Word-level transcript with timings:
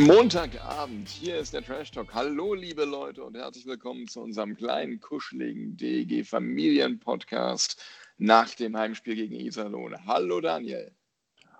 Montagabend. 0.00 1.10
Hier 1.10 1.36
ist 1.36 1.52
der 1.52 1.62
Trash 1.62 1.90
Talk. 1.90 2.14
Hallo, 2.14 2.54
liebe 2.54 2.86
Leute, 2.86 3.22
und 3.22 3.36
herzlich 3.36 3.66
willkommen 3.66 4.08
zu 4.08 4.22
unserem 4.22 4.56
kleinen, 4.56 4.98
kuscheligen 4.98 5.76
DEG 5.76 6.26
Familien-Podcast 6.26 7.84
nach 8.16 8.54
dem 8.54 8.78
Heimspiel 8.78 9.14
gegen 9.14 9.34
Iserlohn. 9.34 9.94
Hallo, 10.06 10.40
Daniel. 10.40 10.90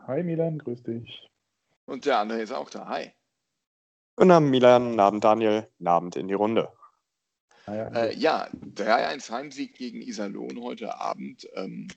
Hi, 0.06 0.22
Milan, 0.22 0.56
grüß 0.56 0.82
dich. 0.84 1.28
Und 1.84 2.06
der 2.06 2.18
andere 2.18 2.40
ist 2.40 2.52
auch 2.52 2.70
da. 2.70 2.88
Hi. 2.88 3.12
Guten 4.16 4.30
Abend, 4.30 4.50
Milan. 4.50 4.84
Guten 4.86 5.00
Abend, 5.00 5.24
Daniel. 5.24 5.68
Guten 5.76 5.88
Abend 5.88 6.16
in 6.16 6.28
die 6.28 6.34
Runde. 6.34 6.72
Ah, 7.66 7.74
ja, 7.74 7.88
äh, 7.88 8.16
ja 8.16 8.48
3-1 8.74 9.30
Heimsieg 9.30 9.74
gegen 9.74 10.00
Iserlohn 10.00 10.58
heute 10.62 10.98
Abend. 10.98 11.46
Ähm, 11.56 11.88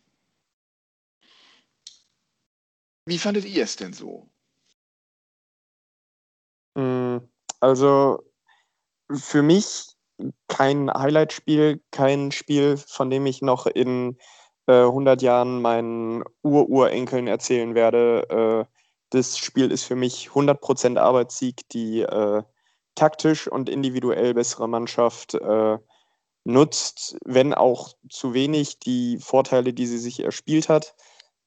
wie 3.05 3.17
fandet 3.17 3.45
ihr 3.45 3.63
es 3.63 3.77
denn 3.77 3.93
so? 3.93 4.29
Hm, 6.75 7.21
also 7.59 8.23
für 9.11 9.41
mich 9.41 9.95
kein 10.47 10.91
Highlight-Spiel, 10.91 11.81
kein 11.91 12.31
Spiel, 12.31 12.77
von 12.77 13.09
dem 13.09 13.25
ich 13.25 13.41
noch 13.41 13.65
in 13.65 14.17
äh, 14.67 14.83
100 14.83 15.21
Jahren 15.21 15.61
meinen 15.61 16.23
Ururenkeln 16.43 17.27
erzählen 17.27 17.75
werde. 17.75 18.67
Äh, 18.69 18.73
das 19.09 19.37
Spiel 19.37 19.71
ist 19.71 19.83
für 19.83 19.95
mich 19.95 20.29
100% 20.29 20.97
Arbeitssieg, 20.97 21.67
die 21.69 22.01
äh, 22.01 22.43
taktisch 22.95 23.47
und 23.47 23.69
individuell 23.69 24.33
bessere 24.33 24.67
Mannschaft 24.67 25.35
äh, 25.35 25.77
nutzt, 26.45 27.17
wenn 27.25 27.53
auch 27.53 27.93
zu 28.09 28.33
wenig 28.33 28.79
die 28.79 29.17
Vorteile, 29.19 29.73
die 29.73 29.87
sie 29.87 29.99
sich 29.99 30.21
erspielt 30.21 30.69
hat. 30.69 30.95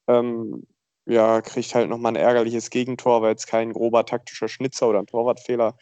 Ähm, 0.06 0.66
ja, 1.06 1.40
kriegt 1.40 1.74
halt 1.74 1.88
nochmal 1.88 2.12
ein 2.12 2.16
ärgerliches 2.16 2.70
Gegentor, 2.70 3.22
weil 3.22 3.34
es 3.34 3.46
kein 3.46 3.72
grober 3.72 4.04
taktischer 4.04 4.48
Schnitzer 4.48 4.88
oder 4.88 4.98
ein 5.00 5.06
Torwartfehler. 5.06 5.76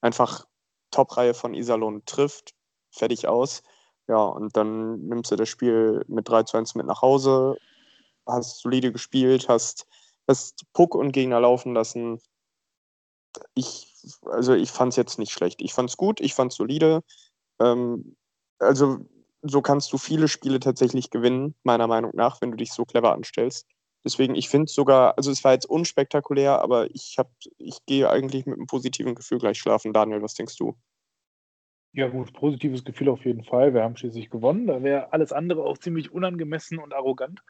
Einfach 0.00 0.46
Top-Reihe 0.90 1.34
von 1.34 1.54
Iserlohn 1.54 2.04
trifft, 2.06 2.54
fertig 2.90 3.28
aus. 3.28 3.62
Ja, 4.08 4.22
und 4.24 4.56
dann 4.56 5.00
nimmst 5.06 5.30
du 5.30 5.36
das 5.36 5.48
Spiel 5.48 6.04
mit 6.08 6.28
3 6.28 6.44
zu 6.44 6.56
1 6.56 6.74
mit 6.74 6.86
nach 6.86 7.02
Hause, 7.02 7.56
hast 8.26 8.60
solide 8.60 8.92
gespielt, 8.92 9.48
hast, 9.48 9.86
hast 10.28 10.64
Puck 10.72 10.94
und 10.94 11.12
Gegner 11.12 11.40
laufen 11.40 11.74
lassen. 11.74 12.20
Ich, 13.54 13.94
also 14.24 14.54
ich 14.54 14.70
fand 14.70 14.92
es 14.92 14.96
jetzt 14.96 15.18
nicht 15.18 15.32
schlecht. 15.32 15.62
Ich 15.62 15.74
fand 15.74 15.90
es 15.90 15.96
gut, 15.96 16.20
ich 16.20 16.34
fand 16.34 16.52
es 16.52 16.56
solide. 16.56 17.02
Ähm, 17.60 18.16
also 18.58 18.98
so 19.42 19.62
kannst 19.62 19.92
du 19.92 19.98
viele 19.98 20.28
Spiele 20.28 20.60
tatsächlich 20.60 21.10
gewinnen, 21.10 21.54
meiner 21.64 21.86
Meinung 21.86 22.12
nach, 22.14 22.40
wenn 22.40 22.50
du 22.50 22.56
dich 22.56 22.72
so 22.72 22.84
clever 22.84 23.12
anstellst. 23.12 23.66
Deswegen, 24.04 24.34
ich 24.34 24.48
finde 24.48 24.64
es 24.64 24.74
sogar, 24.74 25.16
also 25.16 25.30
es 25.30 25.44
war 25.44 25.52
jetzt 25.52 25.66
unspektakulär, 25.66 26.62
aber 26.62 26.90
ich 26.94 27.16
habe, 27.18 27.30
ich 27.58 27.84
gehe 27.86 28.08
eigentlich 28.08 28.46
mit 28.46 28.56
einem 28.56 28.66
positiven 28.66 29.14
Gefühl 29.14 29.38
gleich 29.38 29.58
schlafen. 29.58 29.92
Daniel, 29.92 30.22
was 30.22 30.34
denkst 30.34 30.56
du? 30.56 30.76
Ja, 31.92 32.08
gut, 32.08 32.32
positives 32.32 32.84
Gefühl 32.84 33.08
auf 33.08 33.24
jeden 33.24 33.44
Fall. 33.44 33.74
Wir 33.74 33.82
haben 33.82 33.96
schließlich 33.96 34.30
gewonnen. 34.30 34.66
Da 34.68 34.82
wäre 34.82 35.12
alles 35.12 35.32
andere 35.32 35.64
auch 35.64 35.76
ziemlich 35.76 36.12
unangemessen 36.12 36.78
und 36.78 36.94
arrogant. 36.94 37.42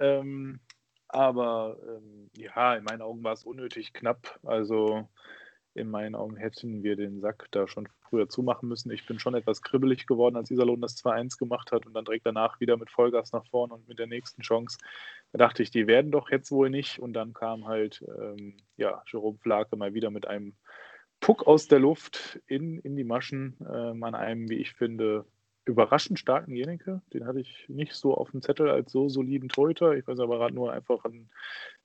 Ähm, 0.00 0.60
aber 1.08 1.76
ähm, 1.86 2.30
ja, 2.36 2.74
in 2.74 2.84
meinen 2.84 3.02
Augen 3.02 3.22
war 3.24 3.32
es 3.32 3.44
unnötig 3.44 3.92
knapp. 3.92 4.38
Also 4.44 5.08
in 5.74 5.90
meinen 5.90 6.14
Augen 6.14 6.36
hätten 6.36 6.82
wir 6.82 6.96
den 6.96 7.20
Sack 7.20 7.48
da 7.50 7.66
schon 7.66 7.88
früher 8.00 8.28
zumachen 8.28 8.68
müssen. 8.68 8.90
Ich 8.90 9.06
bin 9.06 9.18
schon 9.18 9.34
etwas 9.34 9.62
kribbelig 9.62 10.06
geworden, 10.06 10.36
als 10.36 10.50
Iserlohn 10.50 10.80
das 10.80 10.96
2-1 11.02 11.38
gemacht 11.38 11.72
hat 11.72 11.86
und 11.86 11.94
dann 11.94 12.04
direkt 12.04 12.26
danach 12.26 12.60
wieder 12.60 12.76
mit 12.76 12.90
Vollgas 12.90 13.32
nach 13.32 13.46
vorne 13.46 13.74
und 13.74 13.88
mit 13.88 13.98
der 13.98 14.06
nächsten 14.06 14.42
Chance. 14.42 14.78
Da 15.32 15.38
dachte 15.38 15.62
ich, 15.62 15.70
die 15.70 15.86
werden 15.86 16.10
doch 16.10 16.30
jetzt 16.30 16.50
wohl 16.50 16.68
nicht. 16.68 16.98
Und 16.98 17.14
dann 17.14 17.32
kam 17.32 17.66
halt, 17.66 18.04
ähm, 18.18 18.56
ja, 18.76 19.02
Jerome 19.06 19.38
Flake 19.38 19.76
mal 19.76 19.94
wieder 19.94 20.10
mit 20.10 20.26
einem 20.26 20.54
Puck 21.20 21.46
aus 21.46 21.68
der 21.68 21.78
Luft 21.78 22.40
in, 22.46 22.78
in 22.80 22.96
die 22.96 23.04
Maschen 23.04 23.56
ähm, 23.60 24.02
an 24.02 24.14
einem, 24.14 24.48
wie 24.50 24.56
ich 24.56 24.72
finde, 24.72 25.24
überraschend 25.64 26.18
starken 26.18 26.54
Jenike. 26.54 27.00
Den 27.14 27.26
hatte 27.26 27.40
ich 27.40 27.66
nicht 27.68 27.94
so 27.94 28.14
auf 28.14 28.32
dem 28.32 28.42
Zettel 28.42 28.68
als 28.68 28.92
so 28.92 29.08
soliden 29.08 29.48
Torhüter. 29.48 29.92
Ich 29.94 30.06
weiß 30.06 30.18
aber 30.18 30.38
gerade 30.38 30.54
nur 30.54 30.72
einfach 30.72 31.04
einen 31.04 31.30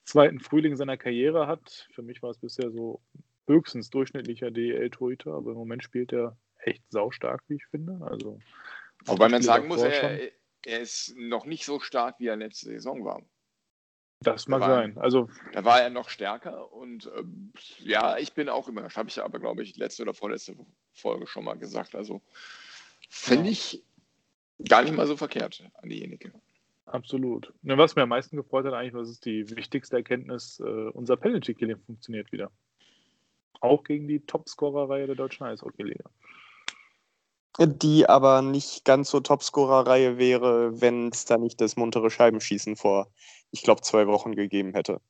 zweiten 0.03 0.39
Frühling 0.39 0.75
seiner 0.75 0.97
Karriere 0.97 1.47
hat. 1.47 1.87
Für 1.91 2.01
mich 2.01 2.23
war 2.23 2.31
es 2.31 2.39
bisher 2.39 2.71
so 2.71 3.01
höchstens 3.47 3.89
durchschnittlicher 3.89 4.51
DEL-Torhüter, 4.51 5.33
aber 5.33 5.51
im 5.51 5.57
Moment 5.57 5.83
spielt 5.83 6.13
er 6.13 6.37
echt 6.59 6.83
saustark, 6.89 7.43
wie 7.47 7.55
ich 7.55 7.65
finde. 7.65 7.99
Also, 8.05 8.39
Wobei 9.05 9.29
man 9.29 9.41
sagen 9.41 9.67
muss, 9.67 9.81
er, 9.81 10.31
er, 10.65 10.81
ist 10.81 11.15
noch 11.17 11.45
nicht 11.45 11.65
so 11.65 11.79
stark, 11.79 12.19
wie 12.19 12.27
er 12.27 12.35
letzte 12.35 12.67
Saison 12.67 13.05
war. 13.05 13.21
Das 14.19 14.47
mag 14.47 14.61
war, 14.61 14.69
sein. 14.69 14.97
Also, 14.97 15.29
da 15.53 15.63
war 15.63 15.81
er 15.81 15.89
noch 15.89 16.09
stärker 16.09 16.73
und 16.73 17.09
ähm, 17.17 17.53
ja, 17.79 18.17
ich 18.17 18.33
bin 18.33 18.49
auch 18.49 18.67
immer, 18.67 18.89
habe 18.89 19.09
ich 19.09 19.21
aber, 19.21 19.39
glaube 19.39 19.61
ich, 19.61 19.77
letzte 19.77 20.01
oder 20.01 20.13
vorletzte 20.13 20.55
Folge 20.93 21.27
schon 21.27 21.45
mal 21.45 21.57
gesagt. 21.57 21.95
Also 21.95 22.21
finde 23.09 23.45
ja. 23.45 23.51
ich 23.51 23.83
gar 24.67 24.81
nicht 24.81 24.95
mal 24.95 25.05
so 25.05 25.15
verkehrt 25.15 25.63
an 25.73 25.89
diejenige. 25.89 26.31
Absolut. 26.85 27.53
was 27.61 27.95
mir 27.95 28.03
am 28.03 28.09
meisten 28.09 28.37
gefreut 28.37 28.65
hat, 28.65 28.73
eigentlich, 28.73 28.93
was 28.93 29.09
ist 29.09 29.25
die 29.25 29.49
wichtigste 29.55 29.97
Erkenntnis, 29.97 30.59
äh, 30.59 30.63
unser 30.63 31.17
Penalty-Killing 31.17 31.79
funktioniert 31.85 32.31
wieder. 32.31 32.49
Auch 33.61 33.83
gegen 33.83 34.07
die 34.07 34.19
Topscorer-Reihe 34.19 35.07
der 35.07 35.15
deutschen 35.15 35.45
Eishockey-Liga. 35.45 36.09
Die 37.59 38.07
aber 38.07 38.43
nicht 38.43 38.85
ganz 38.85 39.09
so 39.09 39.19
Topscorer-Reihe 39.19 40.17
wäre, 40.17 40.79
wenn 40.79 41.09
es 41.09 41.25
da 41.25 41.37
nicht 41.37 41.59
das 41.59 41.75
muntere 41.75 42.11
Scheibenschießen 42.11 42.75
vor, 42.75 43.11
ich 43.51 43.63
glaube, 43.63 43.81
zwei 43.81 44.05
Wochen 44.07 44.35
gegeben 44.35 44.73
hätte. 44.73 45.01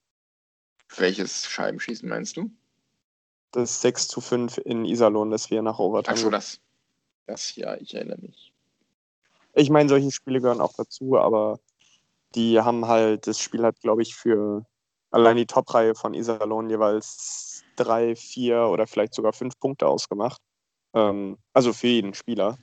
Welches 0.95 1.45
Scheibenschießen 1.47 2.07
meinst 2.07 2.37
du? 2.37 2.49
Das 3.51 3.81
6 3.81 4.07
zu 4.07 4.21
5 4.21 4.59
in 4.59 4.85
Iserlohn, 4.85 5.31
das 5.31 5.49
wir 5.49 5.61
nach 5.61 5.79
Overtime. 5.79 6.15
Ach 6.15 6.21
so, 6.21 6.29
das. 6.29 6.61
Das, 7.25 7.55
ja, 7.57 7.75
ich 7.75 7.93
erinnere 7.93 8.19
mich. 8.19 8.53
Ich 9.53 9.69
meine, 9.69 9.89
solche 9.89 10.11
Spiele 10.11 10.39
gehören 10.39 10.61
auch 10.61 10.73
dazu, 10.73 11.17
aber 11.17 11.59
die 12.35 12.61
haben 12.61 12.87
halt, 12.87 13.27
das 13.27 13.39
Spiel 13.39 13.63
hat, 13.63 13.79
glaube 13.81 14.01
ich, 14.01 14.15
für 14.15 14.65
allein 15.11 15.37
die 15.37 15.45
Top-Reihe 15.45 15.95
von 15.95 16.13
Iserlohn 16.13 16.69
jeweils 16.69 17.63
drei, 17.77 18.15
vier 18.15 18.67
oder 18.67 18.87
vielleicht 18.87 19.13
sogar 19.13 19.33
fünf 19.33 19.59
Punkte 19.59 19.87
ausgemacht. 19.87 20.41
Ähm, 20.93 21.37
also 21.53 21.73
für 21.73 21.87
jeden 21.87 22.13
Spieler. 22.13 22.57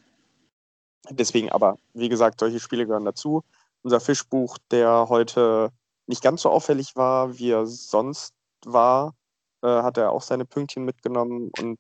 Deswegen 1.10 1.50
aber, 1.50 1.78
wie 1.92 2.08
gesagt, 2.08 2.40
solche 2.40 2.60
Spiele 2.60 2.86
gehören 2.86 3.04
dazu. 3.04 3.42
Unser 3.82 4.00
Fischbuch, 4.00 4.58
der 4.70 5.08
heute 5.08 5.70
nicht 6.06 6.22
ganz 6.22 6.42
so 6.42 6.50
auffällig 6.50 6.96
war, 6.96 7.38
wie 7.38 7.50
er 7.50 7.66
sonst 7.66 8.34
war, 8.64 9.14
äh, 9.62 9.68
hat 9.68 9.98
er 9.98 10.12
auch 10.12 10.22
seine 10.22 10.44
Pünktchen 10.44 10.84
mitgenommen 10.84 11.50
und 11.58 11.78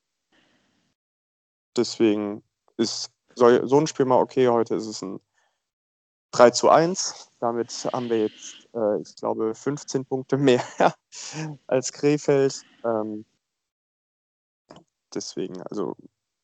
deswegen 1.76 2.42
ist 2.76 3.10
so, 3.34 3.66
so 3.66 3.80
ein 3.80 3.86
Spiel 3.86 4.06
mal 4.06 4.20
okay. 4.20 4.48
Heute 4.48 4.74
ist 4.74 4.86
es 4.86 5.02
ein 5.02 5.20
3 6.34 6.50
zu 6.50 6.68
1. 6.68 7.30
Damit 7.40 7.88
haben 7.92 8.10
wir 8.10 8.22
jetzt, 8.22 8.68
äh, 8.74 9.00
ich 9.00 9.14
glaube, 9.16 9.54
15 9.54 10.04
Punkte 10.04 10.36
mehr 10.36 10.62
als 11.66 11.92
Krefeld. 11.92 12.62
Ähm, 12.84 13.24
deswegen, 15.14 15.62
also 15.62 15.96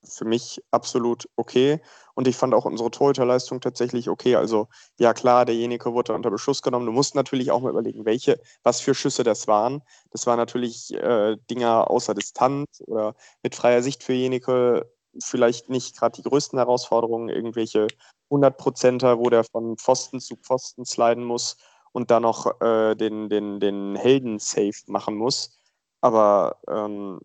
für 0.03 0.25
mich 0.25 0.63
absolut 0.71 1.29
okay. 1.37 1.81
Und 2.15 2.29
ich 2.29 2.37
fand 2.37 2.55
auch 2.55 2.65
unsere 2.65 2.91
Torhüterleistung 2.91 3.61
tatsächlich 3.61 4.09
okay. 4.09 4.37
Also, 4.37 4.69
ja 4.99 5.13
klar, 5.13 5.45
derjenige 5.45 5.93
wurde 5.93 6.15
unter 6.15 6.31
Beschuss 6.31 6.63
genommen. 6.63 6.87
Du 6.87 6.93
musst 6.93 7.15
natürlich 7.15 7.51
auch 7.51 7.61
mal 7.61 7.71
überlegen, 7.71 8.05
welche, 8.05 8.41
was 8.63 8.81
für 8.81 8.95
Schüsse 8.95 9.25
das 9.25 9.49
waren. 9.49 9.83
Das 10.11 10.27
waren 10.27 10.39
natürlich 10.39 10.95
äh, 10.95 11.37
Dinger 11.51 11.91
außer 11.91 12.15
Distanz 12.15 12.83
oder 12.87 13.15
mit 13.43 13.55
freier 13.55 13.83
Sicht 13.83 14.03
für 14.03 14.15
jenige 14.15 14.91
vielleicht 15.23 15.69
nicht 15.69 15.97
gerade 15.99 16.17
die 16.17 16.29
größten 16.29 16.59
Herausforderungen, 16.59 17.29
irgendwelche 17.29 17.89
100%er, 18.31 19.19
wo 19.19 19.29
der 19.29 19.45
von 19.45 19.77
Pfosten 19.77 20.21
zu 20.21 20.37
Pfosten 20.37 20.85
sliden 20.85 21.25
muss 21.25 21.57
und 21.93 22.11
dann 22.11 22.23
noch 22.23 22.61
äh, 22.61 22.95
den, 22.95 23.29
den, 23.29 23.61
den 23.61 23.97
Helden-Safe 23.97 24.83
machen 24.87 25.17
muss. 25.17 25.59
Aber 26.01 26.61
ähm, 26.69 27.21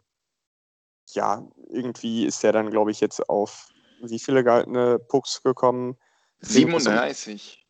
ja, 1.12 1.48
irgendwie 1.70 2.26
ist 2.26 2.44
der 2.44 2.52
dann, 2.52 2.72
glaube 2.72 2.92
ich, 2.92 3.00
jetzt 3.00 3.30
auf 3.30 3.70
wie 4.02 4.20
viele 4.20 4.44
gehaltene 4.44 5.00
Pucks 5.00 5.42
gekommen? 5.44 5.98
37. 6.42 7.66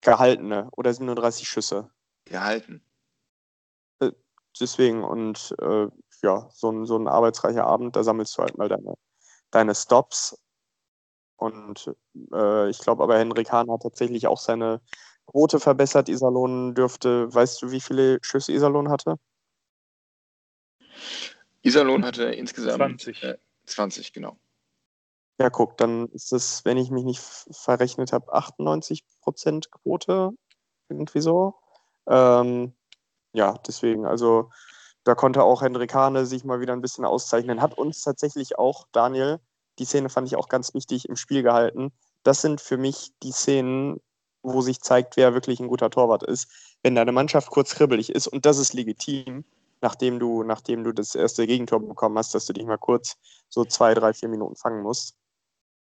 Gehaltene 0.00 0.68
oder 0.76 0.92
37 0.92 1.48
Schüsse? 1.48 1.90
Gehalten. 2.24 2.82
Äh, 4.00 4.12
deswegen 4.60 5.02
und 5.02 5.54
äh, 5.60 5.88
ja, 6.22 6.48
so 6.52 6.70
ein, 6.70 6.86
so 6.86 6.96
ein 6.96 7.08
arbeitsreicher 7.08 7.66
Abend, 7.66 7.96
da 7.96 8.02
sammelst 8.02 8.36
du 8.36 8.42
halt 8.42 8.56
mal 8.58 8.68
deine, 8.68 8.94
deine 9.50 9.74
Stops. 9.74 10.38
Und 11.38 11.94
äh, 12.32 12.68
ich 12.68 12.78
glaube 12.80 13.02
aber, 13.02 13.16
Henrik 13.16 13.50
Hahn 13.50 13.70
hat 13.70 13.82
tatsächlich 13.82 14.26
auch 14.26 14.40
seine 14.40 14.80
Quote 15.26 15.60
verbessert. 15.60 16.08
Iserlohn 16.08 16.74
dürfte, 16.74 17.32
weißt 17.32 17.62
du, 17.62 17.70
wie 17.70 17.80
viele 17.80 18.18
Schüsse 18.22 18.52
Iserlohn 18.52 18.90
hatte? 18.90 19.16
Iserlohn 21.62 22.04
hatte 22.04 22.24
insgesamt 22.24 23.00
20. 23.00 23.22
Äh, 23.22 23.38
20, 23.66 24.12
genau. 24.12 24.36
Ja, 25.40 25.50
guck, 25.50 25.76
dann 25.76 26.08
ist 26.08 26.32
das, 26.32 26.64
wenn 26.64 26.76
ich 26.76 26.90
mich 26.90 27.04
nicht 27.04 27.20
verrechnet 27.20 28.12
habe, 28.12 28.34
98% 28.34 29.70
Quote, 29.70 30.30
irgendwie 30.88 31.20
so. 31.20 31.54
Ähm, 32.08 32.74
ja, 33.32 33.54
deswegen, 33.66 34.06
also 34.06 34.50
da 35.04 35.14
konnte 35.14 35.44
auch 35.44 35.62
Hendrik 35.62 35.94
Hane 35.94 36.26
sich 36.26 36.44
mal 36.44 36.60
wieder 36.60 36.72
ein 36.72 36.80
bisschen 36.80 37.04
auszeichnen. 37.04 37.62
Hat 37.62 37.78
uns 37.78 38.02
tatsächlich 38.02 38.58
auch, 38.58 38.88
Daniel, 38.90 39.38
die 39.78 39.84
Szene 39.84 40.08
fand 40.08 40.26
ich 40.26 40.36
auch 40.36 40.48
ganz 40.48 40.74
wichtig, 40.74 41.08
im 41.08 41.16
Spiel 41.16 41.42
gehalten. 41.42 41.92
Das 42.22 42.40
sind 42.40 42.60
für 42.60 42.76
mich 42.76 43.12
die 43.22 43.32
Szenen, 43.32 44.00
wo 44.42 44.60
sich 44.60 44.80
zeigt, 44.80 45.16
wer 45.16 45.34
wirklich 45.34 45.60
ein 45.60 45.68
guter 45.68 45.90
Torwart 45.90 46.22
ist. 46.22 46.48
Wenn 46.82 46.94
deine 46.94 47.12
Mannschaft 47.12 47.50
kurz 47.50 47.74
kribbelig 47.74 48.10
ist, 48.10 48.26
und 48.26 48.46
das 48.46 48.58
ist 48.58 48.72
legitim, 48.74 49.44
nachdem 49.80 50.18
du, 50.18 50.42
nachdem 50.42 50.84
du 50.84 50.92
das 50.92 51.14
erste 51.14 51.46
Gegentor 51.46 51.80
bekommen 51.80 52.18
hast, 52.18 52.34
dass 52.34 52.46
du 52.46 52.52
dich 52.52 52.64
mal 52.64 52.78
kurz 52.78 53.16
so 53.48 53.64
zwei, 53.64 53.94
drei, 53.94 54.12
vier 54.12 54.28
Minuten 54.28 54.56
fangen 54.56 54.82
musst. 54.82 55.16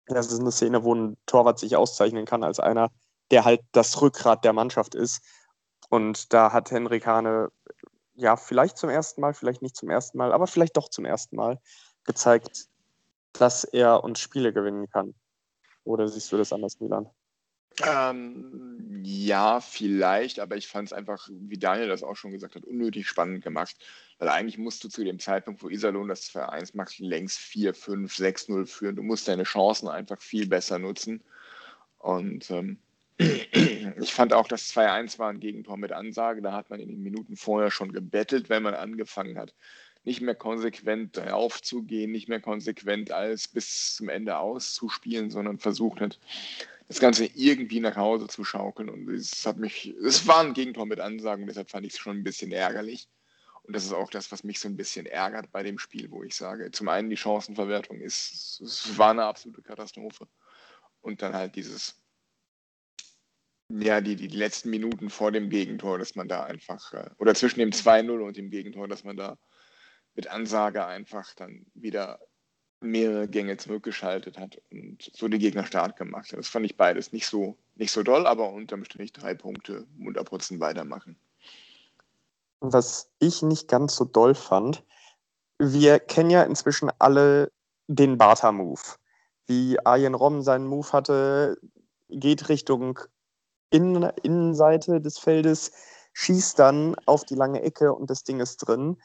Das 0.07 0.31
ist 0.31 0.39
eine 0.39 0.51
Szene, 0.51 0.83
wo 0.83 0.93
ein 0.93 1.17
Torwart 1.25 1.59
sich 1.59 1.75
auszeichnen 1.75 2.25
kann 2.25 2.43
als 2.43 2.59
einer, 2.59 2.91
der 3.31 3.45
halt 3.45 3.61
das 3.71 4.01
Rückgrat 4.01 4.43
der 4.43 4.53
Mannschaft 4.53 4.95
ist. 4.95 5.21
Und 5.89 6.33
da 6.33 6.51
hat 6.51 6.71
Henrik 6.71 7.05
Hane, 7.05 7.51
ja, 8.15 8.35
vielleicht 8.35 8.77
zum 8.77 8.89
ersten 8.89 9.21
Mal, 9.21 9.33
vielleicht 9.33 9.61
nicht 9.61 9.75
zum 9.75 9.89
ersten 9.89 10.17
Mal, 10.17 10.33
aber 10.33 10.47
vielleicht 10.47 10.77
doch 10.77 10.89
zum 10.89 11.05
ersten 11.05 11.35
Mal 11.35 11.59
gezeigt, 12.03 12.67
dass 13.33 13.63
er 13.63 14.03
uns 14.03 14.19
Spiele 14.19 14.53
gewinnen 14.53 14.89
kann. 14.89 15.13
Oder 15.83 16.07
siehst 16.07 16.31
du 16.31 16.37
das 16.37 16.53
anders, 16.53 16.79
Milan? 16.79 17.09
Ähm, 17.81 19.01
ja, 19.03 19.59
vielleicht, 19.59 20.39
aber 20.39 20.55
ich 20.55 20.67
fand 20.67 20.89
es 20.89 20.93
einfach, 20.93 21.27
wie 21.31 21.57
Daniel 21.57 21.87
das 21.87 22.03
auch 22.03 22.15
schon 22.15 22.31
gesagt 22.31 22.55
hat, 22.55 22.65
unnötig 22.65 23.07
spannend 23.07 23.43
gemacht. 23.43 23.75
Weil 24.19 24.29
eigentlich 24.29 24.59
musst 24.59 24.83
du 24.83 24.89
zu 24.89 25.03
dem 25.03 25.19
Zeitpunkt, 25.19 25.63
wo 25.63 25.69
Iserlohn 25.69 26.07
das 26.07 26.29
2-1 26.29 26.77
macht, 26.77 26.99
längst 26.99 27.39
4, 27.39 27.73
5, 27.73 28.15
6-0 28.15 28.67
führen. 28.67 28.95
Du 28.95 29.03
musst 29.03 29.27
deine 29.27 29.43
Chancen 29.43 29.87
einfach 29.87 30.21
viel 30.21 30.47
besser 30.47 30.77
nutzen. 30.77 31.23
Und 31.97 32.51
ähm, 32.51 32.77
ich 33.17 34.13
fand 34.13 34.33
auch, 34.33 34.47
das 34.47 34.71
2-1 34.71 35.17
war 35.17 35.29
ein 35.29 35.39
Gegentor 35.39 35.77
mit 35.77 35.91
Ansage. 35.91 36.41
Da 36.43 36.53
hat 36.53 36.69
man 36.69 36.79
in 36.79 36.89
den 36.89 37.01
Minuten 37.01 37.35
vorher 37.35 37.71
schon 37.71 37.91
gebettelt, 37.91 38.49
wenn 38.49 38.63
man 38.63 38.75
angefangen 38.75 39.37
hat, 39.37 39.55
nicht 40.03 40.21
mehr 40.21 40.35
konsequent 40.35 41.17
aufzugehen, 41.19 42.11
nicht 42.11 42.27
mehr 42.27 42.41
konsequent 42.41 43.11
alles 43.11 43.47
bis 43.47 43.95
zum 43.95 44.09
Ende 44.09 44.37
auszuspielen, 44.37 45.29
sondern 45.29 45.59
versucht 45.59 46.01
hat, 46.01 46.19
das 46.87 46.99
Ganze 46.99 47.25
irgendwie 47.25 47.79
nach 47.79 47.95
Hause 47.95 48.27
zu 48.27 48.43
schaukeln. 48.43 48.89
Und 48.89 49.09
es 49.09 49.45
hat 49.45 49.57
mich, 49.57 49.93
es 50.03 50.27
war 50.27 50.41
ein 50.41 50.53
Gegentor 50.53 50.85
mit 50.85 50.99
Ansagen, 50.99 51.47
deshalb 51.47 51.69
fand 51.69 51.85
ich 51.85 51.93
es 51.93 51.99
schon 51.99 52.17
ein 52.17 52.23
bisschen 52.23 52.51
ärgerlich. 52.51 53.07
Und 53.63 53.75
das 53.75 53.85
ist 53.85 53.93
auch 53.93 54.09
das, 54.09 54.31
was 54.31 54.43
mich 54.43 54.59
so 54.59 54.67
ein 54.67 54.75
bisschen 54.75 55.05
ärgert 55.05 55.51
bei 55.51 55.63
dem 55.63 55.79
Spiel, 55.79 56.11
wo 56.11 56.21
ich 56.23 56.35
sage, 56.35 56.69
zum 56.71 56.89
einen 56.89 57.09
die 57.09 57.15
Chancenverwertung 57.15 58.01
ist, 58.01 58.59
es 58.61 58.97
war 58.97 59.11
eine 59.11 59.23
absolute 59.23 59.61
Katastrophe. 59.61 60.27
Und 60.99 61.21
dann 61.21 61.33
halt 61.33 61.55
dieses, 61.55 61.95
ja, 63.69 64.01
die, 64.01 64.17
die 64.17 64.27
letzten 64.27 64.69
Minuten 64.69 65.09
vor 65.09 65.31
dem 65.31 65.49
Gegentor, 65.49 65.97
dass 65.97 66.15
man 66.15 66.27
da 66.27 66.43
einfach, 66.43 66.93
äh, 66.93 67.09
oder 67.19 67.33
zwischen 67.35 67.59
dem 67.59 67.71
2-0 67.71 68.19
und 68.19 68.35
dem 68.35 68.49
Gegentor, 68.49 68.89
dass 68.89 69.05
man 69.05 69.15
da 69.15 69.37
mit 70.15 70.27
Ansage 70.27 70.85
einfach 70.85 71.33
dann 71.35 71.65
wieder 71.73 72.19
mehrere 72.83 73.27
Gänge 73.27 73.57
zurückgeschaltet 73.57 74.37
hat 74.37 74.61
und 74.71 75.09
so 75.13 75.27
die 75.27 75.39
Gegner 75.39 75.65
stark 75.65 75.97
gemacht 75.97 76.31
hat. 76.31 76.39
Das 76.39 76.49
fand 76.49 76.65
ich 76.65 76.77
beides 76.77 77.13
nicht 77.13 77.27
so, 77.27 77.57
nicht 77.75 77.91
so 77.91 78.03
doll, 78.03 78.27
aber 78.27 78.51
unterm 78.51 78.83
Strich 78.83 79.13
drei 79.13 79.33
Punkte, 79.33 79.87
Munterputzen 79.95 80.59
weitermachen. 80.59 81.17
Was 82.59 83.09
ich 83.19 83.41
nicht 83.41 83.67
ganz 83.67 83.95
so 83.95 84.05
doll 84.05 84.35
fand, 84.35 84.83
wir 85.59 85.99
kennen 85.99 86.29
ja 86.29 86.43
inzwischen 86.43 86.91
alle 86.99 87.51
den 87.87 88.17
Barter-Move. 88.17 88.81
Wie 89.47 89.77
Arjen 89.85 90.13
Rom 90.13 90.41
seinen 90.41 90.67
Move 90.67 90.91
hatte, 90.91 91.57
geht 92.09 92.49
Richtung 92.49 92.99
Innen 93.69 94.03
Innenseite 94.21 95.01
des 95.01 95.17
Feldes, 95.17 95.71
schießt 96.13 96.59
dann 96.59 96.95
auf 97.05 97.25
die 97.25 97.35
lange 97.35 97.61
Ecke 97.63 97.93
und 97.93 98.09
das 98.09 98.23
Ding 98.23 98.39
ist 98.39 98.57
drin. 98.57 98.97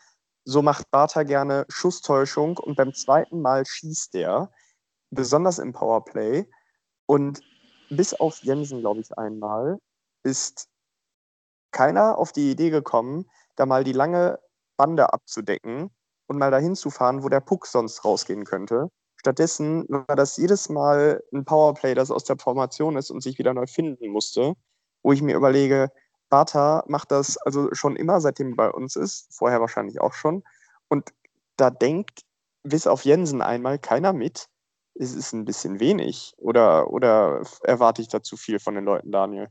So 0.50 0.62
macht 0.62 0.90
Bartha 0.90 1.24
gerne 1.24 1.66
Schusstäuschung 1.68 2.56
und 2.56 2.74
beim 2.74 2.94
zweiten 2.94 3.42
Mal 3.42 3.66
schießt 3.66 4.14
er, 4.14 4.50
besonders 5.10 5.58
im 5.58 5.74
Powerplay. 5.74 6.46
Und 7.04 7.42
bis 7.90 8.14
auf 8.14 8.38
Jensen, 8.38 8.80
glaube 8.80 9.00
ich, 9.00 9.18
einmal, 9.18 9.78
ist 10.22 10.70
keiner 11.70 12.16
auf 12.16 12.32
die 12.32 12.50
Idee 12.50 12.70
gekommen, 12.70 13.26
da 13.56 13.66
mal 13.66 13.84
die 13.84 13.92
lange 13.92 14.38
Bande 14.78 15.12
abzudecken 15.12 15.90
und 16.28 16.38
mal 16.38 16.50
dahin 16.50 16.74
zu 16.74 16.88
fahren, 16.88 17.22
wo 17.22 17.28
der 17.28 17.40
Puck 17.40 17.66
sonst 17.66 18.02
rausgehen 18.06 18.46
könnte. 18.46 18.88
Stattdessen 19.16 19.84
war 19.90 20.16
das 20.16 20.38
jedes 20.38 20.70
Mal 20.70 21.22
ein 21.30 21.44
Powerplay, 21.44 21.94
das 21.94 22.10
aus 22.10 22.24
der 22.24 22.38
Formation 22.38 22.96
ist 22.96 23.10
und 23.10 23.22
sich 23.22 23.38
wieder 23.38 23.52
neu 23.52 23.66
finden 23.66 24.08
musste, 24.08 24.54
wo 25.02 25.12
ich 25.12 25.20
mir 25.20 25.36
überlege, 25.36 25.90
Bartha 26.28 26.84
macht 26.86 27.10
das 27.10 27.36
also 27.38 27.72
schon 27.74 27.96
immer, 27.96 28.20
seitdem 28.20 28.52
er 28.52 28.56
bei 28.56 28.70
uns 28.70 28.96
ist, 28.96 29.28
vorher 29.30 29.60
wahrscheinlich 29.60 30.00
auch 30.00 30.14
schon. 30.14 30.44
Und 30.88 31.12
da 31.56 31.70
denkt 31.70 32.22
bis 32.62 32.86
auf 32.86 33.04
Jensen 33.04 33.42
einmal 33.42 33.78
keiner 33.78 34.12
mit. 34.12 34.48
Es 34.94 35.14
ist 35.14 35.32
ein 35.32 35.44
bisschen 35.44 35.80
wenig. 35.80 36.34
Oder, 36.38 36.90
oder 36.90 37.42
erwarte 37.62 38.02
ich 38.02 38.08
da 38.08 38.22
zu 38.22 38.36
viel 38.36 38.58
von 38.58 38.74
den 38.74 38.84
Leuten, 38.84 39.12
Daniel? 39.12 39.48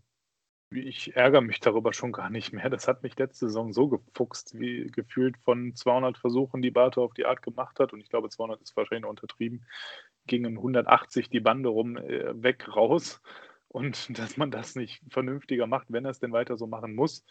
Ich 0.69 1.15
ärgere 1.15 1.41
mich 1.41 1.61
darüber 1.61 1.93
schon 1.93 2.11
gar 2.11 2.29
nicht 2.29 2.51
mehr. 2.51 2.69
Das 2.69 2.89
hat 2.89 3.01
mich 3.01 3.17
letzte 3.17 3.47
Saison 3.47 3.71
so 3.71 3.87
gefuchst, 3.87 4.59
wie 4.59 4.87
gefühlt 4.87 5.37
von 5.37 5.73
200 5.73 6.17
Versuchen, 6.17 6.61
die 6.61 6.71
Bartha 6.71 6.99
auf 6.99 7.13
die 7.13 7.25
Art 7.25 7.41
gemacht 7.41 7.79
hat. 7.79 7.93
Und 7.93 8.01
ich 8.01 8.09
glaube, 8.09 8.29
200 8.29 8.61
ist 8.61 8.75
wahrscheinlich 8.75 9.09
untertrieben. 9.09 9.65
Gingen 10.25 10.57
180 10.57 11.29
die 11.29 11.39
Bande 11.39 11.69
rum, 11.69 11.95
äh, 11.95 12.43
weg, 12.43 12.67
raus 12.75 13.21
und 13.77 14.17
dass 14.17 14.37
man 14.37 14.49
das 14.49 14.75
nicht 14.75 15.01
vernünftiger 15.09 15.67
macht, 15.67 15.87
wenn 15.89 16.05
er 16.05 16.11
es 16.11 16.19
denn 16.19 16.31
weiter 16.31 16.57
so 16.57 16.65
machen 16.65 16.95
muss. 16.95 17.23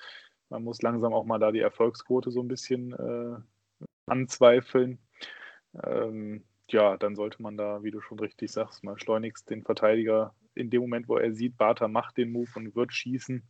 Man 0.49 0.63
muss 0.63 0.81
langsam 0.81 1.13
auch 1.13 1.25
mal 1.25 1.41
da 1.41 1.51
die 1.51 1.61
Erfolgsquote 1.61 2.31
so 2.31 2.41
ein 2.41 2.49
bisschen 2.49 2.93
äh, 2.93 3.85
anzweifeln. 4.07 4.99
Ähm, 5.83 6.45
ja, 6.71 6.97
dann 6.97 7.17
sollte 7.17 7.43
man 7.43 7.57
da, 7.57 7.83
wie 7.83 7.91
du 7.91 8.01
schon 8.01 8.21
richtig 8.21 8.53
sagst, 8.53 8.85
mal 8.85 8.99
schleunigst 8.99 9.51
den 9.51 9.65
Verteidiger 9.65 10.35
in 10.55 10.71
dem 10.71 10.83
Moment, 10.83 11.09
wo 11.09 11.17
er 11.17 11.33
sieht, 11.33 11.57
Bartha 11.59 11.89
macht 11.89 12.17
den 12.17 12.31
Move 12.31 12.51
und 12.55 12.77
wird 12.77 12.93
schießen, 12.93 13.43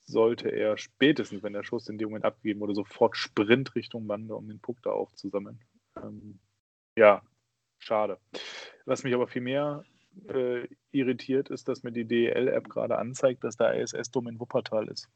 sollte 0.00 0.48
er 0.48 0.78
spätestens, 0.78 1.42
wenn 1.42 1.52
der 1.52 1.64
Schuss 1.64 1.88
in 1.88 1.98
dem 1.98 2.08
Moment 2.08 2.24
abgegeben 2.24 2.60
wurde, 2.60 2.74
sofort 2.74 3.16
Sprint 3.16 3.74
Richtung 3.74 4.06
Bande, 4.06 4.34
um 4.34 4.48
den 4.48 4.58
Puck 4.58 4.78
da 4.82 4.90
aufzusammeln. 4.90 5.60
Ähm, 5.96 6.40
ja, 6.96 7.22
schade. 7.78 8.18
Was 8.86 9.04
mich 9.04 9.14
aber 9.14 9.28
viel 9.28 9.42
mehr 9.42 9.84
äh, 10.28 10.68
irritiert 10.90 11.50
ist, 11.50 11.68
dass 11.68 11.82
mir 11.82 11.92
die 11.92 12.04
DEL-App 12.04 12.68
gerade 12.68 12.98
anzeigt, 12.98 13.44
dass 13.44 13.56
der 13.56 13.74
ISS-Dom 13.74 14.28
in 14.28 14.40
Wuppertal 14.40 14.88
ist. 14.88 15.08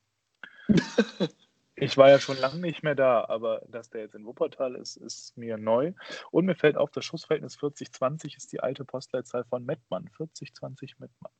ich 1.76 1.96
war 1.96 2.08
ja 2.10 2.18
schon 2.18 2.38
lange 2.38 2.60
nicht 2.60 2.82
mehr 2.82 2.94
da, 2.94 3.24
aber 3.28 3.62
dass 3.68 3.90
der 3.90 4.02
jetzt 4.02 4.14
in 4.14 4.24
Wuppertal 4.24 4.74
ist, 4.74 4.96
ist 4.96 5.36
mir 5.36 5.58
neu. 5.58 5.92
Und 6.30 6.46
mir 6.46 6.54
fällt 6.54 6.76
auf, 6.76 6.90
das 6.90 7.04
Schussverhältnis 7.04 7.58
40-20 7.58 8.36
ist 8.36 8.52
die 8.52 8.60
alte 8.60 8.84
Postleitzahl 8.84 9.44
von 9.44 9.64
Mettmann. 9.64 10.10
40-20 10.18 10.94
Mettmann. 10.98 11.32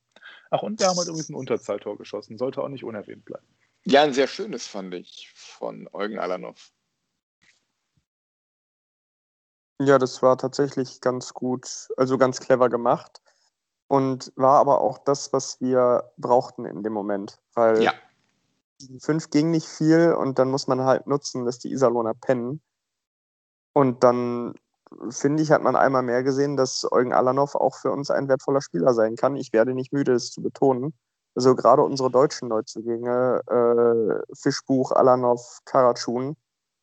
Ach, 0.49 0.61
und 0.61 0.79
wir 0.79 0.87
haben 0.87 0.97
halt 0.97 1.07
übrigens 1.07 1.29
ein 1.29 1.35
Unterzahltor 1.35 1.97
geschossen. 1.97 2.37
Sollte 2.37 2.61
auch 2.61 2.69
nicht 2.69 2.83
unerwähnt 2.83 3.25
bleiben. 3.25 3.47
Ja, 3.85 4.03
ein 4.03 4.13
sehr 4.13 4.27
schönes 4.27 4.67
fand 4.67 4.93
ich 4.93 5.31
von 5.33 5.89
Eugen 5.93 6.19
Alanov. 6.19 6.71
Ja, 9.79 9.99
das 9.99 10.21
war 10.23 10.37
tatsächlich 10.37 11.01
ganz 11.01 11.33
gut, 11.33 11.87
also 11.97 12.17
ganz 12.17 12.39
clever 12.39 12.67
gemacht 12.67 13.21
und 13.87 14.31
war 14.35 14.59
aber 14.59 14.81
auch 14.81 14.97
das, 14.97 15.31
was 15.33 15.59
wir 15.61 16.11
brauchten 16.17 16.65
in 16.65 16.83
dem 16.83 16.93
Moment. 16.93 17.39
Weil 17.53 17.81
ja. 17.81 17.93
fünf 18.99 19.29
ging 19.29 19.51
nicht 19.51 19.67
viel 19.67 20.13
und 20.13 20.39
dann 20.39 20.51
muss 20.51 20.67
man 20.67 20.81
halt 20.81 21.07
nutzen, 21.07 21.45
dass 21.45 21.59
die 21.59 21.71
Iserlohner 21.71 22.13
pennen. 22.13 22.61
Und 23.73 24.03
dann 24.03 24.55
finde 25.09 25.43
ich, 25.43 25.51
hat 25.51 25.61
man 25.61 25.75
einmal 25.75 26.03
mehr 26.03 26.23
gesehen, 26.23 26.57
dass 26.57 26.89
Eugen 26.91 27.13
Alanov 27.13 27.55
auch 27.55 27.75
für 27.75 27.91
uns 27.91 28.09
ein 28.09 28.27
wertvoller 28.27 28.61
Spieler 28.61 28.93
sein 28.93 29.15
kann. 29.15 29.35
Ich 29.35 29.53
werde 29.53 29.73
nicht 29.73 29.93
müde, 29.93 30.13
es 30.13 30.31
zu 30.31 30.41
betonen. 30.41 30.93
Also 31.35 31.55
gerade 31.55 31.83
unsere 31.83 32.09
deutschen 32.09 32.47
Neuzugänge, 32.47 33.41
äh, 33.47 34.35
Fischbuch, 34.35 34.91
Alanov, 34.91 35.59
Karatschun, 35.65 36.35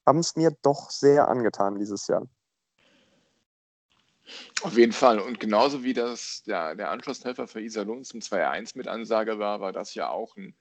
haben 0.07 0.19
es 0.21 0.37
mir 0.37 0.53
doch 0.63 0.91
sehr 0.91 1.29
angetan 1.29 1.79
dieses 1.79 2.07
Jahr. 2.07 2.23
Auf 4.63 4.77
jeden 4.77 4.93
Fall. 4.93 5.19
Und 5.19 5.41
genauso 5.41 5.85
wie 5.85 5.93
das 5.93 6.43
der, 6.45 6.75
der 6.75 6.91
Anschlusstreffer 6.91 7.47
für 7.47 7.61
Iserlohn 7.61 8.05
zum 8.05 8.21
2-1 8.21 8.77
mit 8.77 8.89
Ansage 8.89 9.39
war, 9.39 9.61
war 9.61 9.73
das 9.73 9.95
ja 9.95 10.09
auch 10.09 10.37
ein 10.37 10.55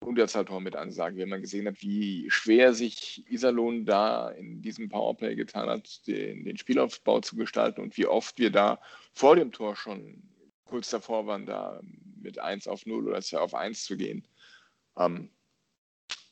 Unterzahltor 0.00 0.60
mit 0.60 0.76
ansagen, 0.76 1.18
wenn 1.18 1.30
man 1.30 1.40
gesehen 1.40 1.66
hat, 1.66 1.80
wie 1.80 2.30
schwer 2.30 2.74
sich 2.74 3.24
Iserlohn 3.30 3.86
da 3.86 4.28
in 4.30 4.60
diesem 4.60 4.88
Powerplay 4.88 5.34
getan 5.34 5.68
hat, 5.68 6.06
den, 6.06 6.44
den 6.44 6.58
Spielaufbau 6.58 7.20
zu 7.20 7.36
gestalten 7.36 7.80
und 7.80 7.96
wie 7.96 8.06
oft 8.06 8.38
wir 8.38 8.50
da 8.50 8.78
vor 9.14 9.36
dem 9.36 9.52
Tor 9.52 9.74
schon 9.74 10.22
kurz 10.64 10.90
davor 10.90 11.26
waren, 11.26 11.46
da 11.46 11.80
mit 12.20 12.38
1 12.38 12.68
auf 12.68 12.84
0 12.84 13.08
oder 13.08 13.22
2 13.22 13.38
auf 13.38 13.54
1 13.54 13.84
zu 13.84 13.96
gehen. 13.96 14.26
Ähm, 14.98 15.30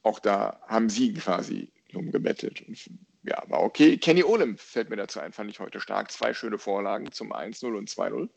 auch 0.02 0.18
da 0.18 0.60
haben 0.66 0.90
sie 0.90 1.14
quasi 1.14 1.72
umgebettelt. 1.94 2.62
Und 2.68 2.90
ja, 3.24 3.42
war 3.48 3.62
okay. 3.62 3.96
Kenny 3.96 4.22
Olem 4.22 4.58
fällt 4.58 4.90
mir 4.90 4.96
dazu 4.96 5.20
ein, 5.20 5.32
fand 5.32 5.50
ich 5.50 5.58
heute 5.58 5.80
stark. 5.80 6.10
Zwei 6.10 6.34
schöne 6.34 6.58
Vorlagen 6.58 7.10
zum 7.10 7.32
1-0 7.32 7.76
und 7.76 7.88
2-0. 7.88 8.28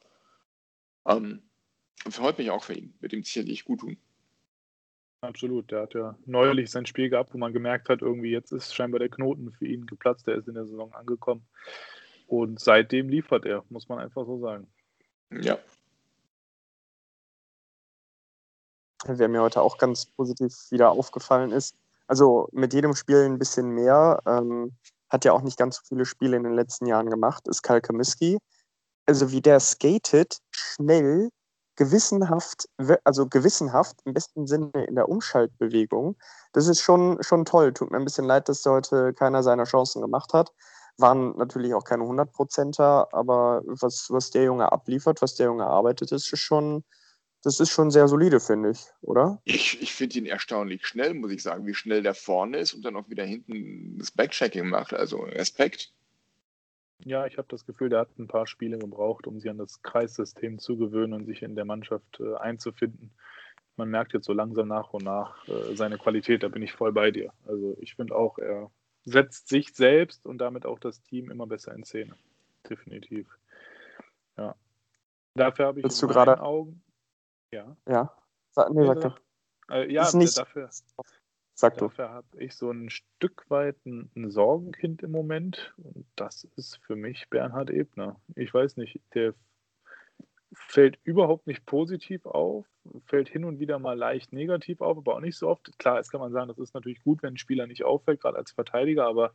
Ähm, 1.07 1.43
und 2.05 2.11
freut 2.13 2.37
mich 2.37 2.49
auch 2.51 2.63
für 2.63 2.73
ihn. 2.73 2.93
Wird 2.99 3.13
ihm 3.13 3.23
sicherlich 3.23 3.65
gut 3.65 3.81
tun. 3.81 3.97
Absolut. 5.21 5.71
Der 5.71 5.81
hat 5.81 5.93
ja 5.93 6.17
neulich 6.25 6.69
sein 6.71 6.85
Spiel 6.85 7.09
gehabt, 7.09 7.33
wo 7.33 7.37
man 7.37 7.51
gemerkt 7.51 7.89
hat, 7.89 8.01
irgendwie 8.01 8.31
jetzt 8.31 8.51
ist 8.51 8.73
scheinbar 8.73 8.99
der 8.99 9.09
Knoten 9.09 9.51
für 9.51 9.65
ihn 9.65 9.85
geplatzt. 9.85 10.27
Der 10.27 10.35
ist 10.35 10.47
in 10.47 10.53
der 10.53 10.65
Saison 10.65 10.93
angekommen. 10.93 11.45
Und 12.27 12.59
seitdem 12.59 13.09
liefert 13.09 13.45
er, 13.45 13.65
muss 13.69 13.89
man 13.89 13.99
einfach 13.99 14.25
so 14.25 14.39
sagen. 14.39 14.67
Ja. 15.31 15.57
Wer 19.05 19.27
mir 19.27 19.41
heute 19.41 19.61
auch 19.61 19.77
ganz 19.77 20.05
positiv 20.05 20.53
wieder 20.69 20.91
aufgefallen 20.91 21.51
ist, 21.51 21.75
also 22.07 22.47
mit 22.51 22.73
jedem 22.73 22.95
Spiel 22.95 23.25
ein 23.25 23.37
bisschen 23.37 23.69
mehr, 23.69 24.21
ähm, 24.25 24.75
hat 25.09 25.25
ja 25.25 25.33
auch 25.33 25.41
nicht 25.41 25.57
ganz 25.57 25.77
so 25.77 25.81
viele 25.87 26.05
Spiele 26.05 26.37
in 26.37 26.43
den 26.43 26.53
letzten 26.53 26.85
Jahren 26.85 27.09
gemacht, 27.09 27.47
ist 27.47 27.63
Kyle 27.63 27.81
Kamiski. 27.81 28.39
Also 29.05 29.31
wie 29.31 29.41
der 29.41 29.59
skatet, 29.59 30.39
schnell, 30.51 31.29
gewissenhaft, 31.77 32.67
also 33.05 33.27
gewissenhaft 33.27 34.01
im 34.03 34.13
besten 34.13 34.47
Sinne 34.47 34.71
in 34.87 34.95
der 34.95 35.07
Umschaltbewegung. 35.07 36.17
Das 36.51 36.67
ist 36.67 36.81
schon, 36.81 37.21
schon 37.21 37.45
toll. 37.45 37.71
Tut 37.71 37.91
mir 37.91 37.97
ein 37.97 38.03
bisschen 38.03 38.25
leid, 38.25 38.49
dass 38.49 38.65
heute 38.65 39.13
keiner 39.13 39.43
seiner 39.43 39.63
Chancen 39.63 40.01
gemacht 40.01 40.33
hat. 40.33 40.51
Waren 40.97 41.37
natürlich 41.37 41.73
auch 41.75 41.83
keine 41.83 42.03
100%er, 42.03 43.07
aber 43.11 43.61
was, 43.65 44.07
was 44.09 44.31
der 44.31 44.43
Junge 44.43 44.71
abliefert, 44.71 45.21
was 45.21 45.35
der 45.35 45.45
Junge 45.45 45.67
arbeitet, 45.67 46.11
ist 46.11 46.35
schon, 46.37 46.83
das 47.43 47.59
ist 47.59 47.69
schon 47.69 47.91
sehr 47.91 48.07
solide, 48.07 48.39
finde 48.39 48.71
ich, 48.71 48.85
oder? 49.01 49.41
Ich, 49.45 49.81
ich 49.81 49.93
finde 49.93 50.17
ihn 50.17 50.25
erstaunlich 50.25 50.85
schnell, 50.85 51.13
muss 51.13 51.31
ich 51.31 51.43
sagen, 51.43 51.65
wie 51.65 51.73
schnell 51.73 52.01
der 52.01 52.13
vorne 52.13 52.57
ist 52.57 52.73
und 52.73 52.83
dann 52.83 52.95
auch 52.95 53.09
wieder 53.09 53.23
hinten 53.23 53.97
das 53.99 54.11
Backchecking 54.11 54.67
macht. 54.67 54.93
Also 54.93 55.19
Respekt. 55.19 55.93
Ja, 57.05 57.27
ich 57.27 57.37
habe 57.37 57.47
das 57.49 57.65
Gefühl, 57.65 57.89
der 57.89 57.99
hat 57.99 58.17
ein 58.17 58.27
paar 58.27 58.47
Spiele 58.47 58.79
gebraucht, 58.79 59.27
um 59.27 59.39
sich 59.39 59.49
an 59.49 59.59
das 59.59 59.81
Kreissystem 59.83 60.57
zu 60.57 60.77
gewöhnen 60.77 61.13
und 61.13 61.25
sich 61.25 61.43
in 61.43 61.55
der 61.55 61.65
Mannschaft 61.65 62.19
äh, 62.19 62.35
einzufinden. 62.35 63.11
Man 63.75 63.89
merkt 63.89 64.13
jetzt 64.13 64.25
so 64.25 64.33
langsam 64.33 64.67
nach 64.67 64.93
und 64.93 65.03
nach 65.03 65.47
äh, 65.47 65.75
seine 65.75 65.99
Qualität, 65.99 66.41
da 66.41 66.47
bin 66.47 66.63
ich 66.63 66.73
voll 66.73 66.91
bei 66.91 67.11
dir. 67.11 67.31
Also 67.45 67.77
ich 67.79 67.93
finde 67.93 68.15
auch, 68.15 68.39
er 68.39 68.71
setzt 69.05 69.47
sich 69.47 69.73
selbst 69.75 70.25
und 70.25 70.39
damit 70.39 70.65
auch 70.65 70.79
das 70.79 71.01
Team 71.03 71.29
immer 71.29 71.45
besser 71.45 71.73
in 71.75 71.83
Szene. 71.83 72.15
Definitiv. 72.67 73.27
Ja. 74.35 74.55
Dafür 75.35 75.67
habe 75.67 75.79
ich 75.79 75.83
Willst 75.83 76.01
in 76.01 76.09
meinen 76.09 76.39
Augen. 76.39 76.81
Ja. 77.51 77.77
Ja. 77.87 78.13
Sa 78.51 78.69
nee, 78.69 78.85
sag 78.85 79.01
doch. 79.01 79.19
Äh, 79.69 79.91
ja, 79.91 80.03
ist 80.03 80.13
nicht, 80.13 80.37
dafür. 80.37 80.69
Sag. 81.53 81.77
Dafür 81.77 82.09
habe 82.09 82.43
ich 82.43 82.55
so 82.55 82.69
ein 82.69 82.89
Stück 82.89 83.49
weit 83.49 83.83
ein, 83.85 84.11
ein, 84.15 84.29
Sorgenkind 84.29 85.01
im 85.01 85.11
Moment 85.11 85.73
und 85.77 86.05
das 86.15 86.43
ist 86.55 86.77
für 86.85 86.95
mich 86.95 87.29
Bernhard 87.29 87.71
Ebner. 87.71 88.21
Ich 88.35 88.53
weiß 88.53 88.77
nicht, 88.77 89.01
der 89.15 89.33
fällt 90.53 90.99
überhaupt 91.03 91.47
nicht 91.47 91.65
positiv 91.65 92.25
auf, 92.25 92.65
fällt 93.05 93.27
hin 93.27 93.43
und 93.43 93.59
wieder 93.59 93.79
mal 93.79 93.97
leicht 93.97 94.33
negativ 94.33 94.81
auf, 94.81 94.97
aber 94.97 95.15
auch 95.15 95.19
nicht 95.19 95.37
so 95.37 95.47
oft. 95.47 95.77
Klar, 95.79 95.97
jetzt 95.97 96.11
kann 96.11 96.21
man 96.21 96.31
sagen, 96.31 96.47
das 96.47 96.59
ist 96.59 96.73
natürlich 96.73 97.01
gut, 97.03 97.23
wenn 97.23 97.33
ein 97.33 97.37
Spieler 97.37 97.67
nicht 97.67 97.83
auffällt, 97.83 98.21
gerade 98.21 98.37
als 98.37 98.51
Verteidiger, 98.51 99.05
aber 99.05 99.33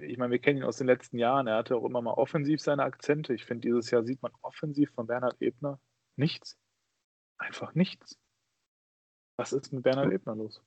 ich 0.00 0.18
meine, 0.18 0.32
wir 0.32 0.38
kennen 0.40 0.58
ihn 0.58 0.64
aus 0.64 0.78
den 0.78 0.86
letzten 0.86 1.18
Jahren. 1.18 1.46
Er 1.46 1.56
hatte 1.56 1.76
auch 1.76 1.84
immer 1.84 2.02
mal 2.02 2.14
offensiv 2.14 2.60
seine 2.60 2.82
Akzente. 2.82 3.34
Ich 3.34 3.44
finde, 3.44 3.68
dieses 3.68 3.90
Jahr 3.90 4.02
sieht 4.02 4.22
man 4.22 4.32
offensiv 4.42 4.90
von 4.92 5.06
Bernhard 5.06 5.40
Ebner 5.40 5.78
nichts. 6.16 6.58
Einfach 7.38 7.74
nichts. 7.74 8.18
Was 9.36 9.52
ist 9.52 9.72
mit 9.72 9.82
Bernhard 9.82 10.12
Ebner 10.12 10.36
los? 10.36 10.62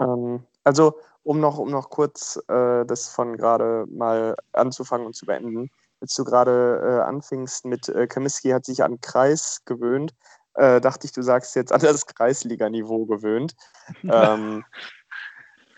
Ähm, 0.00 0.46
also, 0.64 0.98
um 1.22 1.40
noch, 1.40 1.58
um 1.58 1.70
noch 1.70 1.90
kurz 1.90 2.36
äh, 2.48 2.84
das 2.86 3.08
von 3.08 3.36
gerade 3.36 3.86
mal 3.88 4.36
anzufangen 4.52 5.06
und 5.06 5.14
zu 5.14 5.26
beenden, 5.26 5.70
als 6.00 6.14
du 6.14 6.24
gerade 6.24 6.80
äh, 6.82 7.02
anfingst 7.02 7.64
mit 7.64 7.88
äh, 7.88 8.06
Kamiski 8.06 8.50
hat 8.50 8.64
sich 8.64 8.82
an 8.82 9.00
Kreis 9.00 9.62
gewöhnt, 9.64 10.14
äh, 10.54 10.80
dachte 10.80 11.06
ich, 11.06 11.12
du 11.12 11.22
sagst 11.22 11.54
jetzt 11.56 11.72
an 11.72 11.80
das 11.80 12.06
Kreisliganiveau 12.06 13.06
gewöhnt. 13.06 13.54
ähm, 14.10 14.64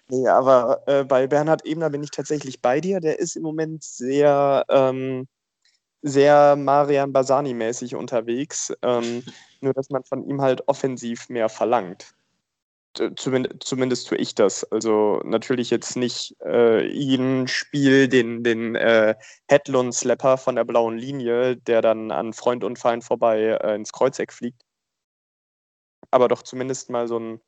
nee, 0.08 0.28
aber 0.28 0.82
äh, 0.86 1.04
bei 1.04 1.26
Bernhard 1.26 1.64
Ebner 1.66 1.90
bin 1.90 2.02
ich 2.02 2.10
tatsächlich 2.10 2.60
bei 2.60 2.80
dir. 2.80 3.00
Der 3.00 3.18
ist 3.18 3.36
im 3.36 3.42
Moment 3.42 3.82
sehr, 3.82 4.64
ähm, 4.68 5.26
sehr 6.02 6.56
Marian 6.56 7.12
Basani-mäßig 7.12 7.94
unterwegs. 7.96 8.72
Ähm, 8.82 9.22
nur, 9.60 9.74
dass 9.74 9.90
man 9.90 10.04
von 10.04 10.24
ihm 10.24 10.40
halt 10.40 10.66
offensiv 10.68 11.28
mehr 11.28 11.48
verlangt. 11.48 12.14
Zumindest, 13.14 13.62
zumindest 13.62 14.08
tue 14.08 14.18
ich 14.18 14.34
das. 14.34 14.64
Also 14.72 15.20
natürlich 15.24 15.70
jetzt 15.70 15.96
nicht 15.96 16.34
äh, 16.44 16.84
jeden 16.88 17.46
Spiel 17.46 18.08
den, 18.08 18.42
den 18.42 18.74
äh, 18.74 19.14
Headlon-Slapper 19.48 20.38
von 20.38 20.56
der 20.56 20.64
blauen 20.64 20.98
Linie, 20.98 21.56
der 21.56 21.82
dann 21.82 22.10
an 22.10 22.32
Freund 22.32 22.64
und 22.64 22.80
Feind 22.80 23.04
vorbei 23.04 23.58
äh, 23.62 23.76
ins 23.76 23.92
Kreuzeck 23.92 24.32
fliegt. 24.32 24.62
Aber 26.10 26.26
doch 26.26 26.42
zumindest 26.42 26.90
mal 26.90 27.06
so, 27.06 27.18
ein, 27.20 27.40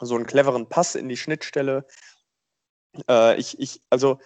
so 0.00 0.16
einen 0.16 0.26
cleveren 0.26 0.68
Pass 0.68 0.96
in 0.96 1.08
die 1.08 1.16
Schnittstelle. 1.16 1.86
Äh, 3.08 3.38
ich, 3.38 3.60
ich, 3.60 3.80
also 3.90 4.18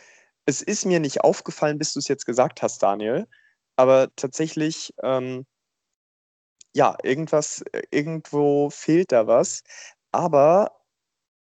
es 0.46 0.62
ist 0.62 0.86
mir 0.86 0.98
nicht 0.98 1.20
aufgefallen, 1.20 1.78
bis 1.78 1.92
du 1.92 1.98
es 1.98 2.08
jetzt 2.08 2.24
gesagt 2.24 2.62
hast, 2.62 2.82
Daniel. 2.82 3.28
Aber 3.78 4.08
tatsächlich, 4.16 4.92
ähm, 5.02 5.46
ja, 6.74 6.96
irgendwas, 7.02 7.64
irgendwo 7.90 8.70
fehlt 8.70 9.12
da 9.12 9.26
was. 9.26 9.62
Aber 10.12 10.72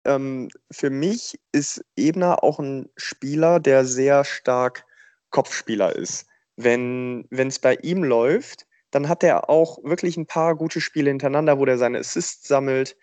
ähm, 0.06 0.50
für 0.72 0.90
mich 0.90 1.40
ist 1.52 1.84
Ebner 1.96 2.44
auch 2.44 2.60
ein 2.60 2.90
Spieler, 2.96 3.60
der 3.60 3.86
sehr 3.86 4.24
stark 4.24 4.86
Kopfspieler 5.30 5.96
ist. 5.96 6.26
Wenn 6.56 7.26
es 7.32 7.58
bei 7.60 7.76
ihm 7.76 8.04
läuft, 8.04 8.66
dann 8.92 9.08
hat 9.08 9.24
er 9.24 9.50
auch 9.50 9.82
wirklich 9.84 10.16
ein 10.16 10.26
paar 10.26 10.56
gute 10.56 10.80
Spiele 10.80 11.10
hintereinander, 11.10 11.58
wo 11.58 11.64
der 11.66 11.78
seine 11.78 11.98
Assists 12.00 12.48
sammelt, 12.48 12.96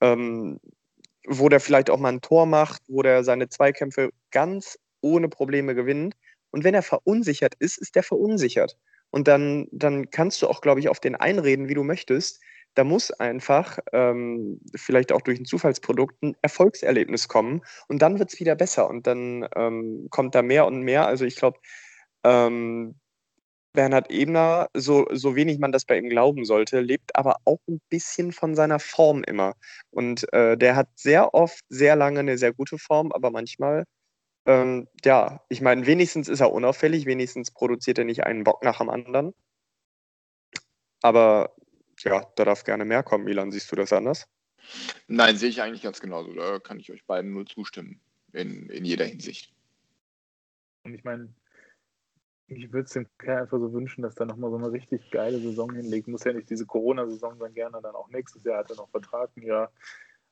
ähm, 0.00 0.60
wo 1.26 1.48
der 1.48 1.60
vielleicht 1.60 1.90
auch 1.90 1.98
mal 1.98 2.10
ein 2.12 2.20
Tor 2.20 2.46
macht, 2.46 2.82
wo 2.88 3.02
der 3.02 3.24
seine 3.24 3.48
Zweikämpfe 3.48 4.10
ganz 4.30 4.78
ohne 5.02 5.28
Probleme 5.28 5.74
gewinnt. 5.74 6.16
Und 6.50 6.64
wenn 6.64 6.74
er 6.74 6.82
verunsichert 6.82 7.54
ist, 7.58 7.78
ist 7.78 7.96
er 7.96 8.02
verunsichert. 8.02 8.76
Und 9.10 9.28
dann, 9.28 9.66
dann 9.72 10.10
kannst 10.10 10.42
du 10.42 10.48
auch, 10.48 10.60
glaube 10.60 10.80
ich, 10.80 10.88
auf 10.88 11.00
den 11.00 11.16
einreden, 11.16 11.68
wie 11.68 11.74
du 11.74 11.82
möchtest. 11.82 12.40
Da 12.74 12.84
muss 12.84 13.10
einfach, 13.10 13.78
ähm, 13.92 14.60
vielleicht 14.76 15.12
auch 15.12 15.22
durch 15.22 15.40
ein 15.40 15.44
Zufallsprodukt, 15.44 16.22
ein 16.22 16.36
Erfolgserlebnis 16.42 17.26
kommen 17.26 17.62
und 17.88 18.00
dann 18.00 18.20
wird 18.20 18.32
es 18.32 18.38
wieder 18.38 18.54
besser 18.54 18.88
und 18.88 19.08
dann 19.08 19.48
ähm, 19.56 20.06
kommt 20.10 20.36
da 20.36 20.42
mehr 20.42 20.66
und 20.66 20.82
mehr. 20.82 21.06
Also 21.06 21.24
ich 21.24 21.34
glaube, 21.34 21.58
ähm, 22.22 22.94
Bernhard 23.72 24.10
Ebner, 24.10 24.68
so, 24.74 25.06
so 25.12 25.36
wenig 25.36 25.58
man 25.58 25.72
das 25.72 25.84
bei 25.84 25.96
ihm 25.98 26.08
glauben 26.08 26.44
sollte, 26.44 26.80
lebt 26.80 27.14
aber 27.14 27.36
auch 27.44 27.60
ein 27.68 27.80
bisschen 27.88 28.32
von 28.32 28.54
seiner 28.56 28.80
Form 28.80 29.22
immer. 29.24 29.54
Und 29.90 30.32
äh, 30.32 30.56
der 30.56 30.74
hat 30.76 30.88
sehr 30.96 31.34
oft, 31.34 31.64
sehr 31.68 31.94
lange 31.96 32.20
eine 32.20 32.38
sehr 32.38 32.52
gute 32.52 32.78
Form, 32.78 33.12
aber 33.12 33.30
manchmal, 33.30 33.84
ähm, 34.46 34.88
ja, 35.04 35.44
ich 35.48 35.60
meine, 35.60 35.86
wenigstens 35.86 36.28
ist 36.28 36.40
er 36.40 36.52
unauffällig, 36.52 37.06
wenigstens 37.06 37.50
produziert 37.50 37.98
er 37.98 38.04
nicht 38.04 38.24
einen 38.24 38.44
Bock 38.44 38.62
nach 38.62 38.78
dem 38.78 38.90
anderen. 38.90 39.34
Aber 41.02 41.54
ja, 42.00 42.24
da 42.36 42.44
darf 42.44 42.64
gerne 42.64 42.84
mehr 42.84 43.02
kommen. 43.02 43.24
Milan, 43.24 43.52
siehst 43.52 43.70
du 43.70 43.76
das 43.76 43.92
anders? 43.92 44.28
Nein, 45.08 45.36
sehe 45.36 45.48
ich 45.48 45.62
eigentlich 45.62 45.82
ganz 45.82 46.00
genauso. 46.00 46.32
Da 46.32 46.58
kann 46.58 46.78
ich 46.78 46.90
euch 46.92 47.04
beiden 47.06 47.32
nur 47.32 47.46
zustimmen. 47.46 48.00
In, 48.32 48.68
in 48.68 48.84
jeder 48.84 49.04
Hinsicht. 49.04 49.52
Und 50.84 50.94
ich 50.94 51.02
meine, 51.04 51.34
ich 52.46 52.72
würde 52.72 52.86
es 52.86 52.92
dem 52.92 53.06
Kerl 53.18 53.42
einfach 53.42 53.58
so 53.58 53.72
wünschen, 53.72 54.02
dass 54.02 54.16
er 54.16 54.26
nochmal 54.26 54.50
so 54.50 54.56
eine 54.56 54.72
richtig 54.72 55.10
geile 55.10 55.38
Saison 55.38 55.72
hinlegt. 55.74 56.08
Muss 56.08 56.24
ja 56.24 56.32
nicht 56.32 56.50
diese 56.50 56.66
Corona-Saison 56.66 57.38
sein, 57.38 57.54
gerne 57.54 57.80
dann 57.82 57.94
auch 57.94 58.08
nächstes 58.08 58.44
Jahr 58.44 58.58
hat 58.58 58.70
er 58.70 58.76
noch 58.76 58.90
Vertrag 58.90 59.30
ein 59.36 59.42
Jahr. 59.42 59.72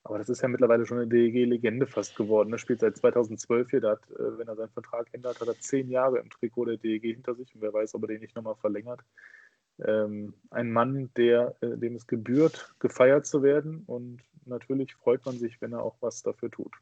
Aber 0.08 0.16
das 0.16 0.30
ist 0.30 0.40
ja 0.40 0.48
mittlerweile 0.48 0.86
schon 0.86 0.96
eine 0.96 1.06
DEG-Legende 1.06 1.86
fast 1.86 2.16
geworden. 2.16 2.50
Er 2.50 2.58
spielt 2.58 2.80
seit 2.80 2.96
2012 2.96 3.70
hier. 3.70 3.80
Da 3.82 3.90
hat, 3.90 4.10
äh, 4.10 4.38
wenn 4.38 4.48
er 4.48 4.56
seinen 4.56 4.70
Vertrag 4.70 5.06
ändert, 5.12 5.38
hat 5.38 5.48
er 5.48 5.60
zehn 5.60 5.90
Jahre 5.90 6.18
im 6.18 6.30
Trikot 6.30 6.64
der 6.64 6.78
DEG 6.78 7.02
hinter 7.02 7.34
sich. 7.34 7.54
Und 7.54 7.60
wer 7.60 7.74
weiß, 7.74 7.94
ob 7.94 8.02
er 8.04 8.08
den 8.08 8.20
nicht 8.20 8.34
nochmal 8.34 8.56
verlängert 8.56 9.00
ähm, 9.86 10.34
ein 10.50 10.72
Mann, 10.72 11.10
der, 11.16 11.56
äh, 11.60 11.76
dem 11.76 11.96
es 11.96 12.06
gebührt, 12.06 12.74
gefeiert 12.78 13.26
zu 13.26 13.42
werden. 13.42 13.84
Und 13.86 14.22
natürlich 14.46 14.94
freut 14.94 15.24
man 15.26 15.38
sich, 15.38 15.60
wenn 15.60 15.72
er 15.72 15.82
auch 15.82 15.96
was 16.00 16.22
dafür 16.22 16.50
tut. 16.50 16.74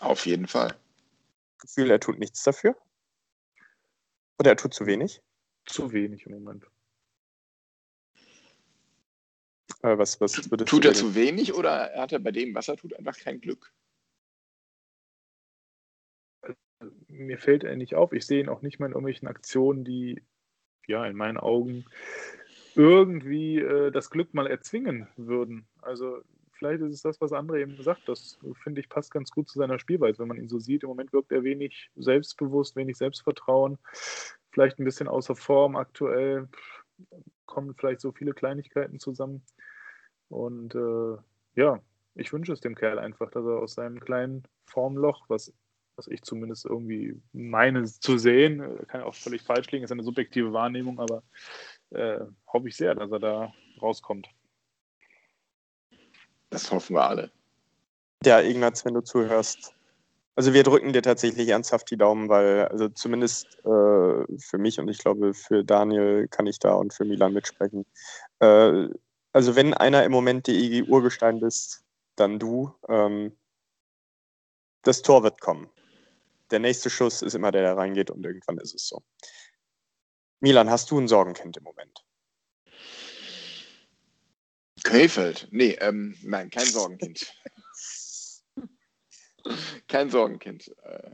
Auf 0.00 0.26
jeden 0.26 0.46
Fall. 0.46 0.74
Gefühl, 1.58 1.90
er 1.90 2.00
tut 2.00 2.18
nichts 2.18 2.42
dafür? 2.42 2.74
Oder 4.38 4.50
er 4.50 4.56
tut 4.56 4.74
zu 4.74 4.86
wenig? 4.86 5.22
Zu 5.66 5.92
wenig 5.92 6.26
im 6.26 6.32
Moment. 6.32 6.66
Äh, 9.75 9.75
was, 9.98 10.20
was 10.20 10.50
würdest 10.50 10.68
Tut 10.68 10.84
du 10.84 10.88
er 10.88 10.94
zu 10.94 11.14
wenig 11.14 11.54
oder 11.54 11.92
hat 11.94 12.12
er 12.12 12.18
bei 12.18 12.32
dem, 12.32 12.54
was 12.54 12.68
er 12.68 12.76
tut, 12.76 12.94
einfach 12.94 13.16
kein 13.18 13.40
Glück? 13.40 13.72
Mir 17.08 17.38
fällt 17.38 17.64
er 17.64 17.76
nicht 17.76 17.94
auf. 17.94 18.12
Ich 18.12 18.26
sehe 18.26 18.40
ihn 18.40 18.48
auch 18.48 18.62
nicht 18.62 18.78
mal 18.78 18.86
in 18.86 18.92
irgendwelchen 18.92 19.28
Aktionen, 19.28 19.84
die 19.84 20.22
ja 20.86 21.06
in 21.06 21.16
meinen 21.16 21.38
Augen 21.38 21.84
irgendwie 22.74 23.58
äh, 23.58 23.90
das 23.90 24.10
Glück 24.10 24.34
mal 24.34 24.46
erzwingen 24.46 25.08
würden. 25.16 25.66
Also 25.80 26.22
vielleicht 26.52 26.82
ist 26.82 26.94
es 26.94 27.02
das, 27.02 27.20
was 27.20 27.32
André 27.32 27.60
eben 27.60 27.82
sagt. 27.82 28.08
Das 28.08 28.38
finde 28.62 28.80
ich 28.80 28.88
passt 28.88 29.10
ganz 29.10 29.30
gut 29.30 29.48
zu 29.48 29.58
seiner 29.58 29.78
Spielweise, 29.78 30.18
wenn 30.18 30.28
man 30.28 30.38
ihn 30.38 30.48
so 30.48 30.58
sieht. 30.58 30.82
Im 30.82 30.88
Moment 30.88 31.12
wirkt 31.12 31.32
er 31.32 31.44
wenig 31.44 31.90
selbstbewusst, 31.96 32.76
wenig 32.76 32.96
Selbstvertrauen, 32.96 33.78
vielleicht 34.50 34.78
ein 34.78 34.84
bisschen 34.84 35.08
außer 35.08 35.36
Form 35.36 35.76
aktuell. 35.76 36.48
Kommen 37.46 37.74
vielleicht 37.74 38.00
so 38.00 38.12
viele 38.12 38.32
Kleinigkeiten 38.32 38.98
zusammen. 38.98 39.42
Und 40.28 40.74
äh, 40.74 41.16
ja, 41.54 41.80
ich 42.14 42.32
wünsche 42.32 42.52
es 42.52 42.60
dem 42.60 42.74
Kerl 42.74 42.98
einfach, 42.98 43.30
dass 43.30 43.44
er 43.44 43.58
aus 43.58 43.74
seinem 43.74 44.00
kleinen 44.00 44.42
Formloch, 44.66 45.24
was, 45.28 45.52
was 45.96 46.08
ich 46.08 46.22
zumindest 46.22 46.64
irgendwie 46.64 47.20
meine 47.32 47.84
zu 47.84 48.18
sehen, 48.18 48.60
äh, 48.60 48.84
kann 48.86 49.02
auch 49.02 49.14
völlig 49.14 49.42
falsch 49.42 49.70
liegen, 49.70 49.84
ist 49.84 49.92
eine 49.92 50.02
subjektive 50.02 50.52
Wahrnehmung, 50.52 50.98
aber 50.98 51.22
äh, 51.90 52.20
hoffe 52.46 52.68
ich 52.68 52.76
sehr, 52.76 52.94
dass 52.94 53.10
er 53.10 53.20
da 53.20 53.52
rauskommt. 53.80 54.28
Das 56.50 56.70
hoffen 56.70 56.96
wir 56.96 57.06
alle. 57.06 57.30
Ja, 58.24 58.40
Ignaz, 58.40 58.84
wenn 58.84 58.94
du 58.94 59.02
zuhörst. 59.02 59.74
Also 60.36 60.52
wir 60.52 60.62
drücken 60.62 60.92
dir 60.92 61.02
tatsächlich 61.02 61.48
ernsthaft 61.48 61.90
die 61.90 61.96
Daumen, 61.96 62.28
weil 62.28 62.66
also 62.68 62.88
zumindest 62.88 63.58
äh, 63.64 64.24
für 64.38 64.58
mich 64.58 64.78
und 64.78 64.88
ich 64.88 64.98
glaube 64.98 65.32
für 65.32 65.64
Daniel 65.64 66.28
kann 66.28 66.46
ich 66.46 66.58
da 66.58 66.74
und 66.74 66.92
für 66.92 67.06
Milan 67.06 67.32
mitsprechen. 67.32 67.86
Äh, 68.40 68.88
also 69.36 69.54
wenn 69.54 69.74
einer 69.74 70.02
im 70.02 70.12
Moment 70.12 70.46
die 70.46 70.78
EG 70.78 70.88
Urgestein 70.88 71.40
bist, 71.40 71.84
dann 72.14 72.38
du. 72.38 72.74
Ähm, 72.88 73.36
das 74.80 75.02
Tor 75.02 75.24
wird 75.24 75.42
kommen. 75.42 75.68
Der 76.50 76.58
nächste 76.58 76.88
Schuss 76.88 77.20
ist 77.20 77.34
immer 77.34 77.52
der, 77.52 77.60
der 77.60 77.76
reingeht 77.76 78.10
und 78.10 78.24
irgendwann 78.24 78.56
ist 78.56 78.74
es 78.74 78.88
so. 78.88 79.04
Milan, 80.40 80.70
hast 80.70 80.90
du 80.90 80.98
ein 80.98 81.06
Sorgenkind 81.06 81.58
im 81.58 81.64
Moment? 81.64 82.02
Krefeld. 84.82 85.48
Nee, 85.50 85.76
ähm, 85.82 86.16
nein, 86.22 86.48
kein 86.48 86.64
Sorgenkind. 86.64 87.30
kein 89.86 90.08
Sorgenkind. 90.08 90.74
Äh, 90.82 91.10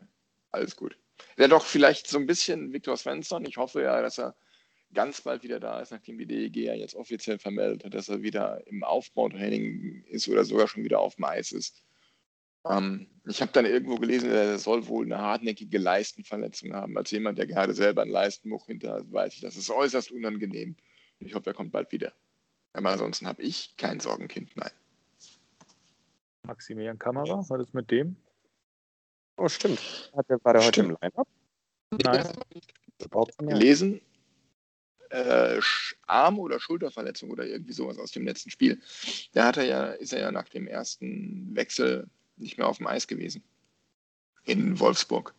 alles 0.53 0.77
gut. 0.77 0.97
Ja, 1.39 1.49
doch, 1.49 1.67
vielleicht 1.67 2.07
so 2.07 2.19
ein 2.19 2.27
bisschen 2.27 2.73
Viktor 2.73 2.97
Svensson. 2.97 3.45
Ich 3.47 3.57
hoffe 3.57 3.83
ja, 3.83 4.01
dass 4.01 4.21
er 4.21 4.37
ganz 4.95 5.21
bald 5.21 5.43
wieder 5.43 5.61
da 5.61 5.81
ist, 5.81 5.93
nachdem 5.93 6.19
die 6.19 6.27
DEG 6.27 6.57
ja 6.57 6.75
jetzt 6.75 6.95
offiziell 6.95 7.39
vermeldet 7.39 7.85
hat, 7.85 7.95
dass 7.95 8.09
er 8.09 8.23
wieder 8.23 8.67
im 8.67 8.85
Aufbautraining 8.85 10.05
ist 10.05 10.29
oder 10.29 10.45
sogar 10.45 10.69
schon 10.69 10.85
wieder 10.85 11.01
auf 11.01 11.17
dem 11.17 11.25
Eis 11.25 11.53
ist. 11.53 11.83
Ähm, 12.65 13.09
ich 13.27 13.41
habe 13.41 13.53
dann 13.53 13.67
irgendwo 13.67 13.97
gelesen, 13.97 14.31
er 14.31 14.59
soll 14.59 14.87
wohl 14.87 15.05
eine 15.05 15.19
hartnäckige 15.19 15.79
Leistenverletzung 15.79 16.73
haben. 16.73 16.97
Als 16.97 17.11
jemand, 17.11 17.39
der 17.39 17.47
gerade 17.47 17.75
selber 17.75 18.03
einen 18.03 18.11
Leistenbruch 18.11 18.67
hinter 18.67 18.95
hat, 18.95 19.13
weiß 19.13 19.35
ich, 19.35 19.41
das 19.41 19.57
ist 19.57 19.71
äußerst 19.71 20.13
unangenehm. 20.13 20.77
Ich 21.19 21.35
hoffe, 21.35 21.51
er 21.51 21.55
kommt 21.55 21.73
bald 21.73 21.91
wieder. 21.93 22.13
Aber 22.73 22.91
ansonsten 22.91 23.27
habe 23.27 23.43
ich 23.43 23.77
kein 23.77 24.01
Sorgenkind, 24.01 24.57
nein. 24.57 24.71
Maximilian 26.45 26.99
Kamera, 26.99 27.49
war 27.49 27.59
das 27.59 27.73
mit 27.73 27.91
dem? 27.91 28.17
Oh, 29.37 29.49
stimmt. 29.49 30.13
Hat 30.17 30.29
der, 30.29 30.39
war 30.45 30.55
der 30.55 30.65
heute 30.65 30.81
im. 30.81 30.91
Line-Up? 31.01 31.29
Nein. 32.03 32.27
Gelesen, 33.39 34.01
äh, 35.13 35.61
Arm- 36.07 36.39
oder 36.39 36.59
Schulterverletzung 36.59 37.31
oder 37.31 37.47
irgendwie 37.47 37.73
sowas 37.73 37.99
aus 37.99 38.13
dem 38.13 38.25
letzten 38.25 38.51
Spiel. 38.51 38.81
Da 39.33 39.47
hat 39.47 39.57
er 39.59 39.65
ja, 39.65 39.85
ist 39.93 40.13
er 40.13 40.21
ja 40.21 40.33
nach 40.33 40.49
dem 40.49 40.67
ersten 40.67 41.55
Wechsel 41.55 42.09
nicht 42.37 42.59
mehr 42.59 42.67
auf 42.67 42.79
dem 42.79 42.87
Eis 42.87 43.07
gewesen. 43.07 43.43
In 44.45 44.81
Wolfsburg. 44.81 45.35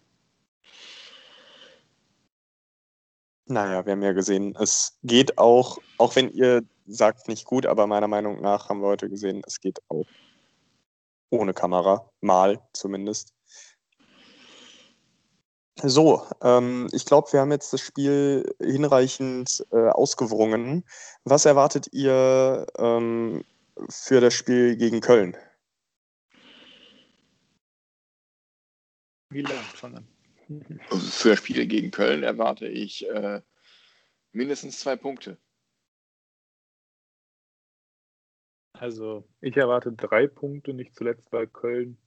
Naja, 3.46 3.86
wir 3.86 3.92
haben 3.92 4.03
ja 4.03 4.14
gesehen, 4.14 4.55
es 4.59 4.98
geht 5.03 5.38
auch, 5.38 5.79
auch 5.98 6.16
wenn 6.16 6.31
ihr 6.31 6.64
sagt 6.86 7.27
nicht 7.27 7.46
gut, 7.46 7.66
aber 7.66 7.88
meiner 7.88 8.07
Meinung 8.07 8.42
nach 8.42 8.70
haben 8.70 8.81
wir 8.81 8.88
heute 8.88 9.09
gesehen, 9.09 9.42
es 9.46 9.59
geht 9.59 9.79
auch 9.90 10.05
ohne 11.29 11.53
Kamera, 11.53 12.09
mal 12.22 12.62
zumindest. 12.74 13.33
So, 15.81 16.27
ähm, 16.42 16.88
ich 16.92 17.05
glaube, 17.05 17.33
wir 17.33 17.40
haben 17.40 17.51
jetzt 17.51 17.74
das 17.74 17.81
Spiel 17.81 18.55
hinreichend 18.59 19.66
äh, 19.72 19.90
ausgewrungen. 19.90 20.86
Was 21.24 21.46
erwartet 21.46 21.88
ihr 21.92 22.68
ähm, 22.77 23.44
für 23.90 24.22
das 24.22 24.33
Spiel 24.33 24.77
gegen 24.77 25.01
Köln? 25.01 25.36
Also 30.90 31.12
für 31.12 31.29
das 31.29 31.40
Spiel 31.40 31.66
gegen 31.66 31.90
Köln 31.90 32.22
erwarte 32.22 32.68
ich 32.68 33.09
äh, 33.09 33.42
mindestens 34.31 34.79
zwei 34.79 34.96
Punkte. 34.96 35.40
Also 38.74 39.27
ich 39.42 39.57
erwarte 39.57 39.92
drei 39.94 40.27
Punkte, 40.27 40.74
nicht 40.74 40.96
zuletzt, 40.96 41.31
weil 41.31 41.48
Köln 41.48 41.98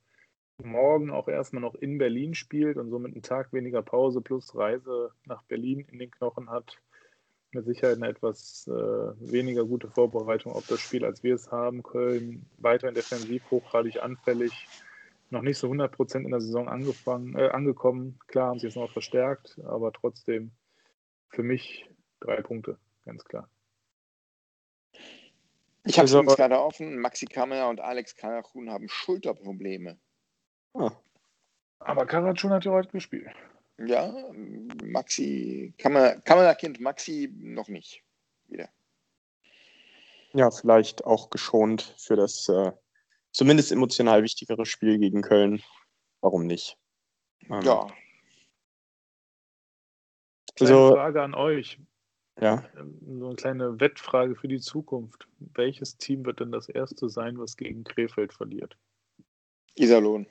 morgen 0.66 1.10
auch 1.10 1.28
erstmal 1.28 1.62
noch 1.62 1.74
in 1.74 1.98
Berlin 1.98 2.34
spielt 2.34 2.76
und 2.76 2.90
somit 2.90 3.12
einen 3.12 3.22
Tag 3.22 3.52
weniger 3.52 3.82
Pause 3.82 4.20
plus 4.20 4.54
Reise 4.54 5.12
nach 5.24 5.42
Berlin 5.44 5.80
in 5.90 5.98
den 5.98 6.10
Knochen 6.10 6.50
hat. 6.50 6.78
Mit 7.52 7.64
Sicherheit 7.64 7.96
eine 7.96 8.08
etwas 8.08 8.66
äh, 8.66 8.70
weniger 8.72 9.64
gute 9.64 9.88
Vorbereitung 9.88 10.52
auf 10.52 10.66
das 10.66 10.80
Spiel, 10.80 11.04
als 11.04 11.22
wir 11.22 11.34
es 11.34 11.50
haben. 11.50 11.82
Köln 11.82 12.46
weiterhin 12.58 12.94
defensiv 12.94 13.50
hochgradig 13.50 14.02
anfällig, 14.02 14.66
noch 15.30 15.42
nicht 15.42 15.58
so 15.58 15.68
100% 15.68 16.24
in 16.24 16.30
der 16.30 16.40
Saison 16.40 16.68
angefangen, 16.68 17.36
äh, 17.36 17.48
angekommen. 17.48 18.18
Klar 18.26 18.50
haben 18.50 18.58
sie 18.58 18.66
jetzt 18.66 18.76
noch 18.76 18.90
verstärkt, 18.90 19.58
aber 19.64 19.92
trotzdem 19.92 20.50
für 21.28 21.42
mich 21.42 21.88
drei 22.20 22.42
Punkte, 22.42 22.78
ganz 23.04 23.24
klar. 23.24 23.48
Ich 25.84 25.98
habe 25.98 26.02
Also- 26.02 26.20
es 26.22 26.36
gerade 26.36 26.60
offen. 26.60 26.98
Maxi 26.98 27.26
Kamera 27.26 27.70
und 27.70 27.80
Alex 27.80 28.16
Karachun 28.16 28.70
haben 28.70 28.88
Schulterprobleme. 28.88 29.98
Ah, 30.74 30.92
Aber 31.78 32.06
Karatschun 32.06 32.50
hat 32.52 32.64
ja 32.64 32.72
heute 32.72 32.90
gespielt. 32.90 33.28
Ja, 33.78 34.12
Maxi, 34.82 35.74
Kamera, 35.78 36.16
Kamerakind 36.20 36.80
Maxi 36.80 37.30
noch 37.36 37.68
nicht. 37.68 38.02
Wieder. 38.48 38.68
ja, 40.32 40.50
vielleicht 40.50 41.04
auch 41.04 41.30
geschont 41.30 41.94
für 41.98 42.14
das 42.16 42.48
äh, 42.48 42.72
zumindest 43.32 43.72
emotional 43.72 44.22
wichtigere 44.22 44.64
Spiel 44.66 44.98
gegen 44.98 45.22
Köln. 45.22 45.62
Warum 46.20 46.46
nicht? 46.46 46.78
Ähm, 47.50 47.60
Ja, 47.62 47.86
Kleine 50.54 50.72
Also- 50.74 50.94
Frage 50.94 51.22
an 51.22 51.34
euch. 51.34 51.78
Ja. 52.40 52.64
Ähm, 52.78 52.98
So 53.18 53.26
eine 53.26 53.36
kleine 53.36 53.80
Wettfrage 53.80 54.36
für 54.36 54.48
die 54.48 54.60
Zukunft. 54.60 55.26
Welches 55.38 55.96
Team 55.98 56.24
wird 56.24 56.40
denn 56.40 56.52
das 56.52 56.68
erste 56.68 57.08
sein, 57.08 57.38
was 57.38 57.56
gegen 57.56 57.84
Krefeld 57.84 58.32
verliert? 58.32 58.76
Iserlohn. 59.74 60.26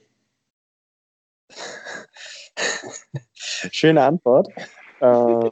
Schöne 3.34 4.04
Antwort. 4.04 4.50
Äh, 5.00 5.52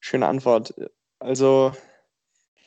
schöne 0.00 0.26
Antwort. 0.26 0.74
Also 1.18 1.72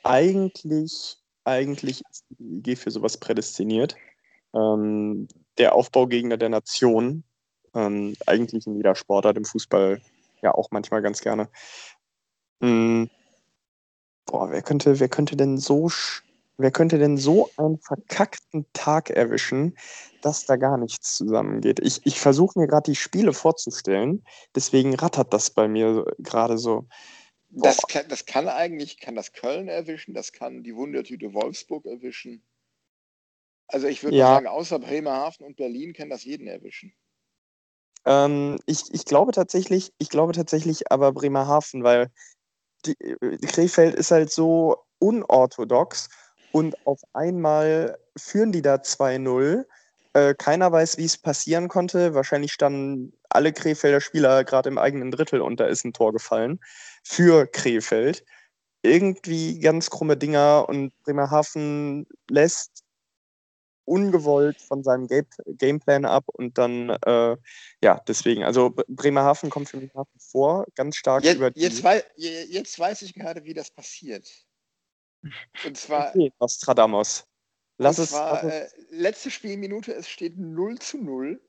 eigentlich, 0.04 1.18
eigentlich 1.44 2.02
ist 2.10 2.26
die 2.30 2.58
IG 2.58 2.76
für 2.76 2.92
sowas 2.92 3.18
prädestiniert. 3.18 3.96
Ähm, 4.54 5.28
der 5.58 5.76
Aufbaugegner 5.76 6.38
der 6.38 6.50
Nation, 6.50 7.24
ähm, 7.74 8.16
eigentlich 8.26 8.66
in 8.66 8.76
jeder 8.76 8.96
Sportart 8.96 9.38
im 9.38 9.46
Fußball 9.46 10.02
ja 10.42 10.54
auch 10.54 10.72
manchmal 10.72 11.02
ganz 11.02 11.22
gerne. 11.22 11.50
Hm, 12.62 13.10
boah, 14.26 14.52
wer 14.52 14.62
könnte, 14.62 15.00
wer 15.00 15.10
könnte 15.10 15.36
denn 15.36 15.58
so, 15.58 15.90
wer 16.58 16.72
könnte 16.72 16.98
denn 16.98 17.17
so 17.17 17.50
einen 17.58 17.80
verkackten 17.80 18.65
Tag 18.74 19.10
erwischen, 19.10 19.78
dass 20.22 20.46
da 20.46 20.56
gar 20.56 20.78
nichts 20.78 21.15
zusammengeht? 21.15 21.80
Ich, 21.80 22.02
ich 22.06 22.20
versuche 22.20 22.60
mir 22.60 22.67
gerade 22.67 22.91
die 22.91 22.96
Spiele 22.96 23.34
vorzustellen, 23.34 24.24
deswegen 24.56 24.96
rattert 24.96 25.34
das 25.34 25.50
bei 25.50 25.67
mir 25.67 26.06
gerade 26.20 26.58
so. 26.58 26.88
Das 27.50 27.78
kann, 27.88 28.08
das 28.10 28.26
kann 28.26 28.48
eigentlich, 28.50 29.00
kann 29.00 29.15
das 29.15 29.32
Köln 29.32 29.67
erwischen, 29.67 30.13
das 30.13 30.34
kann 30.34 30.63
die 30.63 30.76
Wundertüte 30.76 31.34
Wolfsburg 31.34 31.86
erwischen. 31.86 32.43
Also 33.67 33.88
ich 33.88 34.04
würde 34.04 34.17
Ja. 34.17 34.28
sagen, 34.28 34.48
außer 34.48 34.80
Bremerhaven 34.80 35.46
und 35.46 35.58
Berlin 35.58 35.93
kann 35.93 36.10
das 36.10 36.24
jeden 36.24 36.48
erwischen. 36.48 36.93
Ähm, 38.06 38.58
ich, 38.65 38.84
ich 38.93 39.06
glaube 39.06 39.34
tatsächlich, 39.34 39.91
ich 39.98 40.10
glaube 40.10 40.34
tatsächlich 40.34 40.91
aber 40.91 41.12
Bremerhaven, 41.12 41.84
weil 41.84 42.10
die, 42.86 42.96
äh, 43.02 43.38
Krefeld 43.46 43.96
ist 43.96 44.12
halt 44.12 44.32
so 44.32 44.86
unorthodox 45.00 46.10
und 46.52 46.76
auf 46.86 47.02
einmal 47.14 47.98
führen 48.18 48.52
die 48.52 48.62
da 48.62 48.76
2-0. 48.76 49.66
Äh, 50.14 50.34
keiner 50.36 50.72
weiß, 50.72 50.98
wie 50.98 51.06
es 51.06 51.18
passieren 51.18 51.68
konnte. 51.68 52.14
Wahrscheinlich 52.14 52.54
standen 52.54 53.14
alle 53.30 53.54
Krefelder 53.54 54.02
Spieler 54.02 54.44
gerade 54.44 54.70
im 54.70 54.78
eigenen 54.78 55.12
Drittel 55.12 55.42
und 55.42 55.60
da 55.60 55.66
ist 55.66 55.86
ein 55.86 55.94
Tor 55.94 56.14
gefallen 56.14 56.60
für 57.04 57.48
Krefeld. 57.48 58.24
irgendwie 58.84 59.60
ganz 59.60 59.90
krumme 59.90 60.18
Dinger 60.18 60.66
und 60.70 60.94
Bremerhaven 61.04 62.08
lässt 62.30 62.84
ungewollt 63.86 64.62
von 64.62 64.84
seinem 64.84 65.08
Game 65.08 65.26
Gameplan 65.46 66.06
ab 66.06 66.26
und 66.28 66.58
dann, 66.58 66.90
äh, 67.06 67.38
ja, 67.82 68.02
deswegen, 68.08 68.44
also 68.44 68.74
Bremerhaven 68.88 69.50
kommt 69.50 69.70
für 69.70 69.78
mich 69.78 69.94
nach 69.94 70.06
wie 70.14 70.20
vor 70.20 70.66
ganz 70.76 70.98
stark 70.98 71.24
jetzt, 71.24 71.38
über 71.38 71.52
die... 71.52 71.62
Jetzt, 71.62 71.84
wei 71.84 72.04
jetzt 72.16 72.78
weiß 72.78 73.02
ich 73.04 73.14
gerade, 73.14 73.46
wie 73.46 73.54
das 73.54 73.72
passiert. 73.72 74.30
Und 75.66 75.78
zwar... 75.78 76.10
Okay, 76.10 76.32
Nostradamus. 76.40 77.26
Lass 77.78 77.98
und 78.00 78.04
es... 78.06 78.10
zwar, 78.12 78.44
lass 78.44 78.44
es 78.44 78.74
äh, 78.74 78.86
letzte 78.90 79.32
Spielminute, 79.32 79.94
es 79.94 80.10
steht 80.10 80.38
0 80.38 80.80
zu 80.80 80.98
0. 80.98 81.42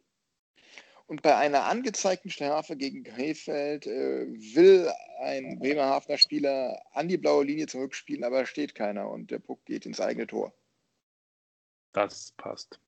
Und 1.07 1.23
bei 1.23 1.35
einer 1.37 1.64
angezeigten 1.64 2.29
Strafe 2.31 2.77
gegen 2.77 3.03
Krefeld 3.03 3.87
äh, 3.87 4.27
will 4.29 4.93
ein 5.21 5.59
Bremerhavener 5.59 6.19
Spieler 6.19 6.83
an 6.93 7.09
die 7.09 7.17
blaue 7.17 7.45
Linie 7.45 7.67
zurückspielen, 7.67 8.25
aber 8.25 8.45
steht 8.45 8.75
keiner 8.75 9.09
und 9.09 9.31
der 9.31 9.38
Puck 9.38 9.64
geht 9.64 9.87
ins 9.87 10.01
eigene 10.01 10.27
Tor. 10.27 10.53
Das 11.93 12.33
passt. 12.37 12.79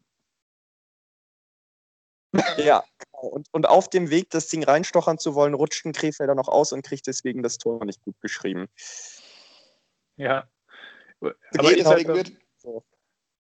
Ja, 2.59 2.85
genau. 2.99 3.29
Und, 3.29 3.49
und 3.53 3.67
auf 3.67 3.89
dem 3.91 4.11
Weg, 4.11 4.31
das 4.31 4.49
Ding 4.49 4.63
reinstochern 4.63 5.19
zu 5.19 5.35
wollen, 5.35 5.55
rutscht 5.55 5.85
ein 5.85 5.93
Krefelder 5.93 6.35
noch 6.35 6.49
aus 6.49 6.73
und 6.73 6.83
kriegt 6.83 7.07
deswegen 7.07 7.43
das 7.43 7.59
Tor 7.59 7.85
nicht 7.85 8.03
gut 8.03 8.21
geschrieben. 8.21 8.69
Ja. 10.17 10.49
Aber 11.21 11.73
Ding 11.73 12.09
wird, 12.09 12.33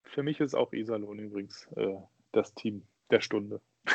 für 0.03 0.22
mich 0.22 0.40
ist 0.40 0.55
auch 0.55 0.72
Iserlohn 0.72 1.18
übrigens 1.18 1.66
äh, 1.77 1.96
das 2.33 2.55
Team 2.55 2.87
der 3.11 3.20
Stunde. 3.20 3.61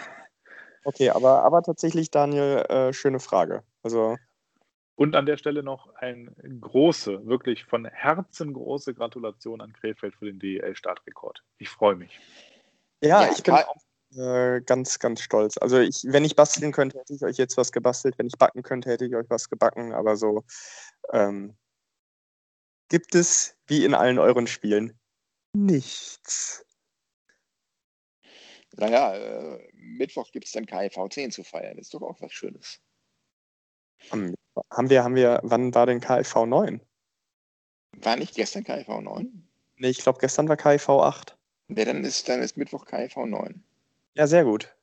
Okay, 0.85 1.09
aber, 1.09 1.43
aber 1.43 1.61
tatsächlich, 1.61 2.09
Daniel, 2.09 2.65
äh, 2.69 2.93
schöne 2.93 3.19
Frage. 3.19 3.63
Also, 3.83 4.17
Und 4.95 5.13
an 5.13 5.25
der 5.25 5.35
Stelle 5.35 5.61
noch 5.61 5.93
eine 5.95 6.31
große, 6.61 7.27
wirklich 7.27 7.65
von 7.65 7.85
Herzen 7.85 8.53
große 8.53 8.93
Gratulation 8.93 9.59
an 9.59 9.73
Krefeld 9.73 10.15
für 10.15 10.25
den 10.25 10.39
DEL-Startrekord. 10.39 11.43
Ich 11.57 11.67
freue 11.67 11.95
mich. 11.95 12.17
ja, 13.01 13.23
Ja, 13.23 13.31
ich 13.31 13.43
bin 13.43 13.55
auch 13.55 13.75
äh, 14.15 14.61
ganz, 14.61 14.99
ganz 14.99 15.21
stolz. 15.21 15.57
Also, 15.57 15.79
ich, 15.79 16.05
wenn 16.07 16.23
ich 16.23 16.37
basteln 16.37 16.71
könnte, 16.71 16.97
hätte 16.97 17.13
ich 17.13 17.23
euch 17.23 17.37
jetzt 17.37 17.57
was 17.57 17.73
gebastelt. 17.73 18.17
Wenn 18.17 18.27
ich 18.27 18.37
backen 18.37 18.63
könnte, 18.63 18.89
hätte 18.89 19.05
ich 19.05 19.15
euch 19.15 19.29
was 19.29 19.49
gebacken. 19.49 19.93
Aber 19.93 20.15
so 20.15 20.45
ähm, 21.11 21.55
gibt 22.89 23.15
es, 23.15 23.55
wie 23.67 23.85
in 23.85 23.93
allen 23.93 24.19
euren 24.19 24.47
Spielen, 24.47 24.99
nichts. 25.53 26.65
naja, 28.75 29.15
äh, 29.15 29.69
Mittwoch 29.73 30.31
gibt 30.31 30.45
es 30.45 30.51
dann 30.51 30.65
KIV 30.65 31.09
10 31.09 31.31
zu 31.31 31.43
feiern. 31.43 31.77
Das 31.77 31.87
ist 31.87 31.93
doch 31.93 32.01
auch 32.01 32.19
was 32.21 32.31
Schönes. 32.31 32.81
Haben 34.11 34.89
wir, 34.89 35.03
haben 35.03 35.15
wir, 35.15 35.39
wann 35.43 35.73
war 35.73 35.85
denn 35.85 36.01
KIV 36.01 36.45
9? 36.45 36.81
War 37.97 38.15
nicht 38.15 38.35
gestern 38.35 38.63
KIV 38.63 38.87
9? 38.87 39.47
Nee, 39.77 39.89
ich 39.89 39.99
glaube, 39.99 40.19
gestern 40.19 40.47
war 40.47 40.57
KIV 40.57 40.89
8. 40.89 41.37
Ja, 41.69 41.85
dann 41.85 42.03
ist, 42.03 42.27
dann 42.27 42.41
ist 42.41 42.57
Mittwoch 42.57 42.85
KIV 42.85 43.15
9. 43.17 43.63
Ja, 44.15 44.27
sehr 44.27 44.43
gut. 44.43 44.75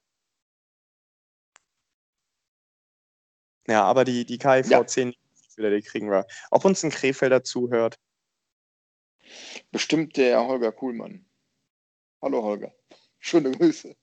Ja, 3.68 3.82
aber 3.84 4.04
die, 4.04 4.24
die 4.24 4.38
KIV 4.38 4.70
Ja. 4.70 4.86
10 4.86 5.14
wieder, 5.56 5.70
die 5.70 5.82
kriegen 5.82 6.10
wir. 6.10 6.26
Ob 6.50 6.64
uns 6.64 6.82
ein 6.84 6.90
Krefelder 6.90 7.42
zuhört, 7.44 7.96
Bestimmt 9.72 10.16
der 10.16 10.40
Holger 10.46 10.70
Kuhlmann. 10.70 11.28
Hallo 12.22 12.44
Holger. 12.44 12.72
Schöne 13.18 13.50
Grüße. 13.50 13.96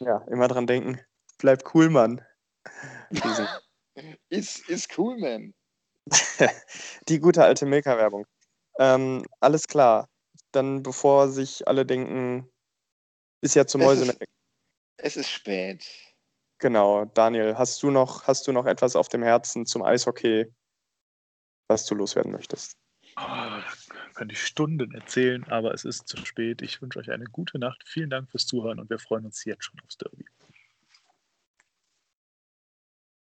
ja, 0.00 0.26
immer 0.30 0.48
dran 0.48 0.66
denken. 0.66 1.00
Bleib 1.38 1.72
cool, 1.74 1.88
Mann. 1.88 2.24
Ist, 4.28 4.68
ist 4.68 4.98
cool, 4.98 5.18
man. 5.18 5.54
die 7.08 7.18
gute 7.20 7.44
alte 7.44 7.66
Milka-Werbung. 7.66 8.26
Ähm, 8.78 9.24
alles 9.40 9.66
klar. 9.68 10.08
Dann, 10.52 10.82
bevor 10.82 11.28
sich 11.28 11.66
alle 11.68 11.84
denken, 11.86 12.50
ist 13.40 13.54
ja 13.54 13.66
zum 13.66 13.82
Es 13.82 13.86
Mäuse. 13.86 14.04
ist- 14.12 14.18
Es 14.96 15.16
ist 15.16 15.30
spät. 15.30 15.86
Genau, 16.60 17.06
Daniel, 17.06 17.56
hast 17.56 17.82
du 17.82 17.90
noch, 17.90 18.26
hast 18.26 18.46
du 18.46 18.52
noch 18.52 18.66
etwas 18.66 18.94
auf 18.94 19.08
dem 19.08 19.22
Herzen 19.22 19.64
zum 19.64 19.82
Eishockey, 19.82 20.46
was 21.68 21.86
du 21.86 21.94
loswerden 21.94 22.32
möchtest? 22.32 22.76
Oh, 23.16 23.22
da 23.22 23.64
könnte 24.14 24.34
ich 24.34 24.44
Stunden 24.44 24.92
erzählen, 24.92 25.42
aber 25.48 25.72
es 25.72 25.86
ist 25.86 26.06
zu 26.06 26.18
spät. 26.18 26.60
Ich 26.60 26.82
wünsche 26.82 26.98
euch 26.98 27.10
eine 27.10 27.24
gute 27.24 27.58
Nacht. 27.58 27.82
Vielen 27.86 28.10
Dank 28.10 28.30
fürs 28.30 28.46
Zuhören 28.46 28.78
und 28.78 28.90
wir 28.90 28.98
freuen 28.98 29.24
uns 29.24 29.42
jetzt 29.46 29.64
schon 29.64 29.80
aufs 29.80 29.96
Derby. 29.96 30.26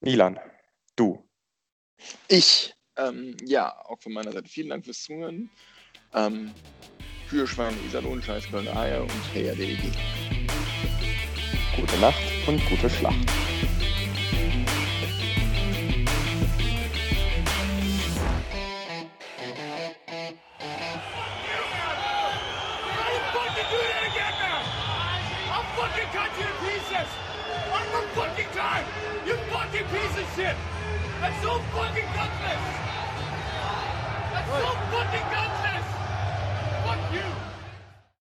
Milan, 0.01 0.41
du. 0.97 1.23
Ich, 2.27 2.75
ähm, 2.97 3.37
ja, 3.45 3.79
auch 3.85 4.01
von 4.01 4.15
meiner 4.15 4.33
Seite 4.33 4.49
vielen 4.49 4.71
Dank 4.71 4.87
fürs 4.87 5.03
Zuhören. 5.03 5.51
Ähm, 6.15 6.55
für 7.27 7.47
Schweine 7.47 7.77
Iserlohn, 7.87 8.23
Scheiß 8.23 8.51
Kölner 8.51 8.75
Eier 8.75 9.03
und 9.03 9.35
Heya. 9.35 9.55
Gute 11.77 11.99
Nacht 11.99 12.30
und 12.51 12.69
gute 12.69 12.91
Schlacht. 12.91 13.15
That's 31.21 31.43
so 31.43 31.51
fucking 34.91 35.27
gutless! 35.31 35.85
Fuck 36.85 37.13
you! 37.13 37.50